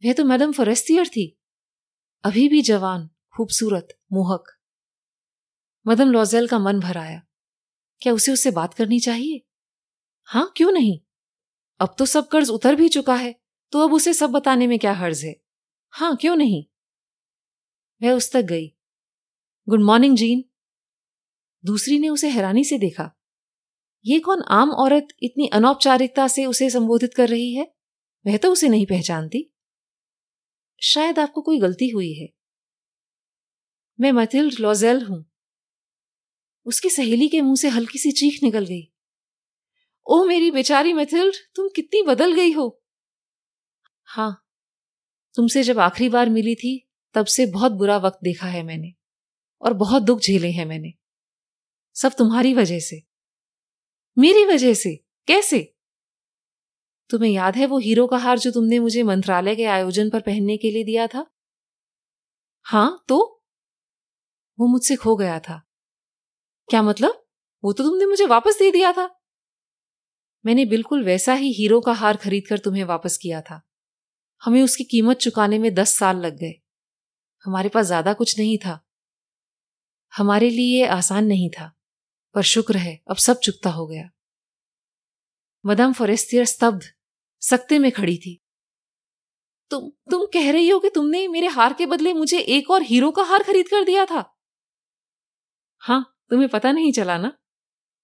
वह 0.05 0.13
तो 0.13 0.25
मैडम 0.25 0.53
फॉरेस्टियर 0.53 1.09
थी। 1.09 1.39
अभी 2.25 2.49
भी 2.49 2.63
जवान, 2.63 3.11
खूबसूरत, 3.37 3.89
मोहक। 4.13 4.45
मदम 5.87 6.11
लॉजेल 6.11 6.49
का 6.49 6.59
मन 6.59 6.81
भर 6.81 6.97
आया। 6.97 7.23
क्या 8.01 8.13
उसे 8.13 8.33
उससे 8.33 8.51
बात 8.51 8.75
करनी 8.75 9.01
चाहिए? 9.01 9.43
हाँ, 10.23 10.53
क्यों 10.57 10.73
नहीं? 10.73 11.01
अब 11.81 11.95
तो 11.99 12.07
सब 12.07 12.29
कर्ज 12.29 12.51
उतर 12.51 12.75
भी 12.75 12.89
चुका 12.89 13.15
है। 13.15 13.40
तो 13.73 13.79
अब 13.79 13.93
उसे 13.95 14.15
सब 14.15 14.31
बताने 14.31 14.67
में 14.67 14.79
क्या 14.79 14.93
हर्ज 14.93 15.25
है? 15.25 15.43
हाँ, 15.91 16.17
क्यों 16.17 16.37
नहीं? 16.37 16.65
वह 18.03 18.13
उस 18.13 18.33
तक 18.33 18.43
गई। 18.43 18.69
Good 19.69 19.81
morning, 19.81 20.17
Jean. 20.17 20.45
दूसरी 21.65 21.99
ने 21.99 22.09
उसे 22.09 22.29
हैरानी 22.29 22.65
से 22.65 22.79
देखा। 22.79 23.21
ये 24.05 24.21
कौन 24.21 24.43
आम 24.43 24.71
औरत 24.71 25.09
इतनी 25.23 25.47
अनौपचारिकता 25.47 26.29
से 26.29 26.45
उसे 26.45 26.71
संबोधित 26.71 27.15
कर 27.15 27.29
रही 27.29 27.55
है? 27.55 27.75
वह 28.27 28.37
तो 28.37 28.53
उसे 28.53 28.69
नहीं 28.69 28.87
पहचानती। 28.87 29.55
शायद 30.83 31.19
आपको 31.19 31.43
कोई 31.43 31.61
गलती 31.61 31.89
हुई 31.89 32.15
है। 32.15 32.29
मैं 34.01 34.13
मथिल्ड 34.13 34.55
लॉजेल 34.61 35.03
हूँ। 35.03 35.31
उसकी 36.67 36.91
सहेली 36.91 37.29
के 37.29 37.41
मुँह 37.41 37.57
से 37.57 37.69
हल्की 37.69 37.99
सी 37.99 38.13
चीख 38.13 38.43
निकल 38.43 38.67
गई। 38.67 38.93
ओ 40.07 40.25
मेरी 40.25 40.51
बेचारी 40.51 40.93
मैथिल्ड 40.93 41.35
तुम 41.55 41.69
कितनी 41.77 42.03
बदल 42.03 42.35
गई 42.35 42.53
हो। 42.53 42.80
हाँ, 44.13 44.47
तुमसे 45.35 45.63
जब 45.63 45.79
आखिरी 45.79 46.09
बार 46.09 46.29
मिली 46.29 46.55
थी, 46.55 46.91
तब 47.15 47.27
से 47.27 47.47
बहुत 47.47 47.73
बुरा 47.73 47.97
वक्त 47.97 48.19
देखा 48.25 48.47
है 48.47 48.63
मैंने 48.63 48.95
और 49.63 49.73
बहुत 49.73 50.03
दुख 50.03 50.21
झेले 50.21 50.51
हैं 50.51 50.67
मैंने। 50.67 50.93
सब 51.95 52.13
तुम्हारी 52.19 52.55
वजह 52.55 52.79
से। 52.79 53.03
मेरी 54.19 54.45
वजह 54.45 54.75
से? 54.75 55.05
कैसे? 55.27 55.77
तुम्हें 57.11 57.31
याद 57.31 57.57
है 57.57 57.67
वो 57.67 57.79
हीरो 57.79 58.07
का 58.07 58.17
हार 58.17 58.39
जो 58.39 58.51
तुमने 58.51 58.79
मुझे 58.79 59.03
मंत्रालय 59.03 59.57
के 59.57 59.65
आयोजन 59.65 60.11
पर 60.11 60.21
पहनने 60.21 60.57
के 60.57 60.71
लिए 60.71 60.85
दिया 60.85 61.07
था? 61.07 61.27
हाँ 62.63 63.05
तो? 63.09 63.45
वो 64.61 64.67
मुझसे 64.67 64.97
खो 64.97 65.17
गया 65.17 65.39
था। 65.39 65.63
क्या 66.69 66.83
मतलब? 66.83 67.27
वो 67.65 67.73
तो 67.73 67.85
तुमने 67.85 68.07
मुझे 68.07 68.27
वापस 68.27 68.59
दे 68.59 68.71
दिया 68.71 68.93
था। 68.93 69.21
मैंने 70.47 70.65
बिल्कुल 70.65 71.05
वैसा 71.05 71.35
ही 71.35 71.53
हीरो 71.53 71.81
का 71.81 71.93
हार 71.93 72.17
खरीद 72.17 72.47
कर 72.49 72.59
तुम्हें 72.59 72.85
वापस 72.85 73.19
किया 73.19 73.41
था। 73.41 73.70
हमें 74.43 74.63
उसकी 74.63 74.85
कीमत 74.85 75.17
चुकाने 75.17 75.59
में 75.59 75.75
दस 75.75 75.97
साल 75.99 76.17
लग 76.17 76.37
गए। 76.37 76.55
हमारे 77.45 77.69
पास 77.69 77.87
ज़्यादा 77.87 78.13
कुछ 78.13 78.39
नहीं 78.39 78.59
था। 78.59 78.81
हमारे 80.13 80.51
लिए 80.51 80.81
ये 80.81 80.87
आसान 80.87 81.27
नहीं 81.27 81.51
था, 81.51 81.73
पर 82.35 82.43
शुक्र 82.43 82.77
है, 82.77 83.01
अब 83.11 83.17
सब 83.17 83.39
चुकता 83.39 83.71
हो 83.71 83.87
गया। 83.87 84.11
मदम 85.65 85.93
फॉरेस्टियर 85.93 86.45
स्तब्ध 86.45 86.85
सकते 87.43 87.79
में 87.79 87.93
खड़ी 87.93 88.17
थी। 88.17 88.41
तुम 89.71 89.91
तुम 90.11 90.25
कह 90.27 90.51
रही 90.53 90.69
हो 90.69 90.79
कि 90.79 90.89
तुमने 90.89 91.29
मेरे 91.29 91.47
हार 91.47 91.73
के 91.73 91.87
बदले 91.87 92.13
मुझे 92.13 92.39
एक 92.39 92.71
और 92.71 92.83
हीरो 92.83 93.11
का 93.11 93.23
हार 93.23 93.43
खरीद 93.43 93.69
कर 93.69 93.85
दिया 93.85 94.05
था? 94.05 94.25
हाँ 95.83 96.17
तुम्हें 96.31 96.49
पता 96.49 96.73
नहीं 96.73 96.93
चला 96.93 97.19
ना? 97.19 97.33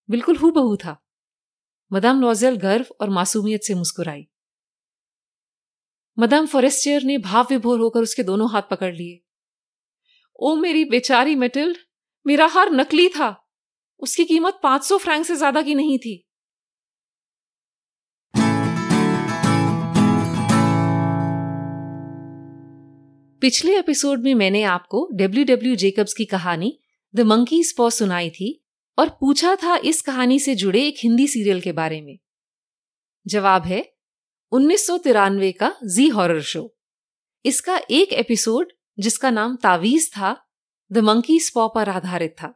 बिल्कुल 0.09 0.37
हु 0.37 0.51
बहू 0.51 0.77
था। 0.77 0.97
मदाम 1.93 2.21
लॉजेल 2.21 2.57
गर्व 2.57 2.87
और 3.01 3.11
मासूमियत 3.11 3.63
से 3.63 3.75
मुस्कुराई। 3.75 4.27
मदाम 6.19 6.47
फॉरेस्टियर 6.47 7.03
ने 7.03 7.19
भाव 7.19 7.47
विभोर 7.51 7.81
होकर 7.81 8.01
उसके 8.01 8.23
दोनों 8.23 8.51
हाथ 8.51 8.63
पकड़ 8.71 8.95
लिए। 8.95 9.23
ओ, 10.41 10.57
मेरी 10.57 10.85
बेचारी 10.85 11.35
मेटिल्ड 11.35 11.77
मेरा 12.27 12.47
हार 12.47 12.71
नकली 12.71 13.09
था। 13.09 13.51
उसकी 13.99 14.25
कीमत 14.25 14.61
500 14.63 14.99
फ्रैंक 14.99 15.27
से 15.27 15.37
ज़्यादा 15.37 15.63
की 15.63 15.75
नहीं 15.75 15.99
थी। 15.99 16.23
पिछले 23.41 23.79
एपिसोड 23.79 24.23
में 24.23 24.35
मैंने 24.35 24.63
आपको 24.63 25.09
डब्ल्यू 25.13 25.45
डब्ल्यू 25.45 25.75
जेकब्स 25.77 26.15
की 26.15 26.25
कहानी 26.25 26.79
द 27.15 27.21
मंकीज 27.21 27.77
पॉ 27.77 27.91
सुनाई 27.91 28.31
थी 28.31 28.65
और 28.99 29.09
पूछा 29.09 29.57
था 29.57 29.77
इस 29.77 30.03
कहानी 30.03 30.39
से 30.39 30.55
जुड़े 30.55 30.87
एक 30.87 30.95
हिंदी 30.99 31.27
सीरियल 31.29 31.61
के 31.61 31.73
बारे 31.73 32.01
में। 32.03 32.19
जवाब 33.27 33.63
है 33.63 33.96
उन्नीस 34.53 34.87
सौ 34.87 34.99
तिरानवे 34.99 35.53
का 35.53 35.75
जी 35.85 36.09
हॉरर 36.09 36.41
शो। 36.41 36.77
इसका 37.45 37.81
एक 37.91 38.13
एपिसोड, 38.13 38.73
जिसका 38.99 39.31
नाम 39.31 39.57
तावीज 39.57 40.09
था, 40.13 40.37
द 40.93 40.99
मंकी 40.99 41.41
स्पॉ 41.41 41.69
पर 41.69 41.89
आधारित 41.89 42.35
था। 42.43 42.53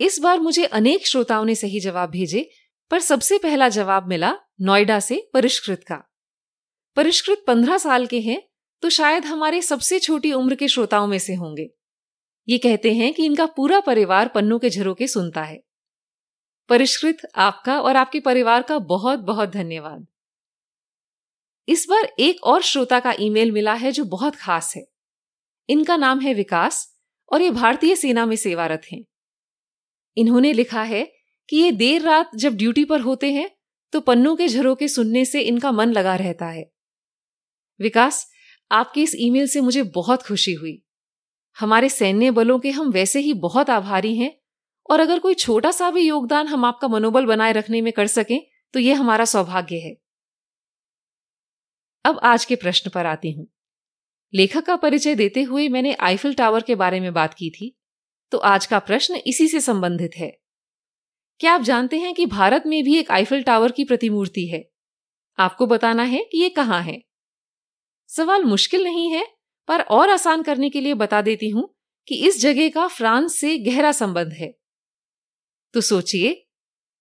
इस 0.00 0.18
बार 0.18 0.40
मुझे 0.40 0.64
अनेक 0.64 1.06
श्रोताओं 1.06 1.44
ने 1.44 1.54
सही 1.54 1.80
जवाब 1.80 2.10
भेजे, 2.10 2.50
पर 2.90 3.00
सबसे 3.00 3.38
पहला 3.38 3.68
जवाब 3.68 4.08
मिला 4.08 4.32
नोएडा 4.60 5.00
से 5.00 5.30
परिष्कृत 5.34 5.84
का। 5.84 6.02
परिष्कृत 6.96 7.44
पंद्रह 7.46 7.78
साल 7.78 8.06
के 8.06 8.20
हैं 8.20 8.42
तो 8.82 8.90
शायद 8.90 9.24
हमारे 9.24 9.62
सबसे 9.62 9.98
छोटी 9.98 10.32
उम्र 10.32 10.54
के 10.54 10.68
श्रोताओं 10.68 11.06
में 11.06 11.18
से 11.18 11.34
होंगे। 11.34 11.70
ये 12.48 12.58
कहते 12.58 12.92
हैं 12.94 13.12
कि 13.14 13.24
इनका 13.24 13.46
पूरा 13.46 13.80
परिवार 13.80 14.28
पन्नों 14.28 14.58
के 14.58 14.70
झरोके 14.70 15.06
सुनता 15.06 15.42
है। 15.42 15.62
परिष्कृत, 16.68 17.18
आपका 17.34 17.80
और 17.80 17.96
आपके 17.96 18.20
परिवार 18.20 18.62
का 18.62 18.78
बहुत 18.78 19.18
बहुत 19.18 19.48
धन्यवाद। 19.48 20.06
इस 21.68 21.86
बार 21.90 22.12
एक 22.18 22.42
और 22.44 22.62
श्रोता 22.62 23.00
का 23.00 23.14
ईमेल 23.20 23.50
मिला 23.52 23.72
है 23.74 23.90
जो 23.92 24.04
बहुत 24.04 24.36
खास 24.36 24.72
है। 24.76 24.84
इनका 25.68 25.96
नाम 25.96 26.20
है 26.20 26.34
विकास 26.34 26.86
और 27.32 27.42
ये 27.42 27.50
भारतीय 27.50 27.96
सेना 27.96 28.26
में 28.26 28.36
सेवारत 28.36 28.82
हैं। 28.92 29.02
इन्होंने 30.16 30.52
लिखा 30.52 30.82
है 30.82 31.02
कि 31.48 31.56
ये 31.56 31.72
देर 31.72 32.02
रात 32.02 32.30
जब 32.34 32.56
ड्यूटी 32.56 32.84
पर 32.84 33.00
होते 33.00 33.32
हैं 33.32 33.50
तो 33.92 34.00
पन्नों 34.00 34.36
के 34.36 34.48
झरोके 34.48 34.88
सुनने 34.88 35.24
से 35.24 35.40
इनका 35.40 35.72
मन 35.72 35.92
लगा 35.92 36.14
रहता 36.16 36.46
है। 36.46 36.64
विकास, 37.80 38.26
आपके 38.70 39.02
इस 39.02 39.14
ईमेल 39.16 39.46
से 39.46 39.60
मुझे 39.60 39.82
बहुत 39.82 40.22
खुशी 40.22 40.52
हुई। 40.52 40.82
हमारे 41.56 41.88
सैन्य 41.88 42.30
बलों 42.30 42.58
के 42.58 42.70
हम 42.70 42.90
वैसे 42.90 43.20
ही 43.20 43.32
बहुत 43.34 43.70
आभारी 43.70 44.16
हैं 44.16 44.32
और 44.90 45.00
अगर 45.00 45.18
कोई 45.18 45.34
छोटा 45.34 45.70
सा 45.70 45.90
भी 45.90 46.00
योगदान 46.00 46.46
हम 46.46 46.64
आपका 46.64 46.88
मनोबल 46.88 47.26
बनाए 47.26 47.52
रखने 47.52 47.80
में 47.80 47.92
कर 47.92 48.06
सकें 48.06 48.40
तो 48.74 48.80
यह 48.80 49.00
हमारा 49.00 49.24
सौभाग्य 49.24 49.76
है। 49.76 49.96
अब 52.06 52.20
आज 52.22 52.44
के 52.44 52.56
प्रश्न 52.56 52.90
पर 52.90 53.06
आती 53.06 53.32
हूँ। 53.32 53.46
लेखक 54.34 54.64
का 54.64 54.76
परिचय 54.76 55.14
देते 55.14 55.42
हुए 55.42 55.68
मैंने 55.68 55.94
आईफिल 55.94 56.34
टावर 56.34 56.62
के 56.62 56.74
बारे 56.74 57.00
में 57.00 57.12
बात 57.12 57.34
की 57.34 57.50
थी 57.50 57.76
तो 58.32 58.38
आज 58.38 58.66
का 58.66 58.78
प्रश्न 58.78 59.14
इसी 59.14 59.48
से 59.48 59.60
संबंधित 59.60 60.10
है। 60.16 60.30
क्या 61.40 61.54
आप 61.54 61.60
जानते 61.60 61.98
हैं 61.98 62.14
कि 62.14 62.26
भारत 62.26 62.66
में 62.66 62.84
भी 62.84 62.96
एक 62.98 63.10
आईफिल 63.10 63.42
टावर 63.42 63.72
की 63.72 63.84
प्रतिमूर्ति 63.84 64.46
है? 64.46 64.64
आपको 65.38 65.66
बताना 65.66 66.02
है 66.02 66.24
कि 66.24 66.38
ये 66.38 66.48
कहाँ 66.48 66.82
है? 66.82 67.02
सवाल 68.06 68.44
मुश्किल 68.44 68.84
नहीं 68.84 69.10
है, 69.12 69.26
पर 69.68 69.80
और 69.80 70.10
आसान 70.10 70.42
करने 70.42 70.70
के 70.70 70.80
लिए 70.80 70.94
बता 70.94 71.22
देती 71.22 71.50
हूँ 71.50 71.68
कि 72.08 72.14
इस 72.14 72.40
जगह 72.40 72.68
का 72.68 72.88
फ्रांस 72.88 73.40
से 73.40 73.58
गहरा 73.58 73.92
संबंध 73.92 74.32
है। 74.32 74.54
तो 75.74 75.80
सोचिए, 75.80 76.46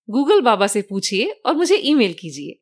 गूगल 0.10 0.42
बाबा 0.42 0.68
से 0.68 0.82
पूछिए 0.82 1.30
और 1.46 1.56
मुझे 1.56 1.76
ईमेल 1.76 2.14
कीजिए। 2.14 2.62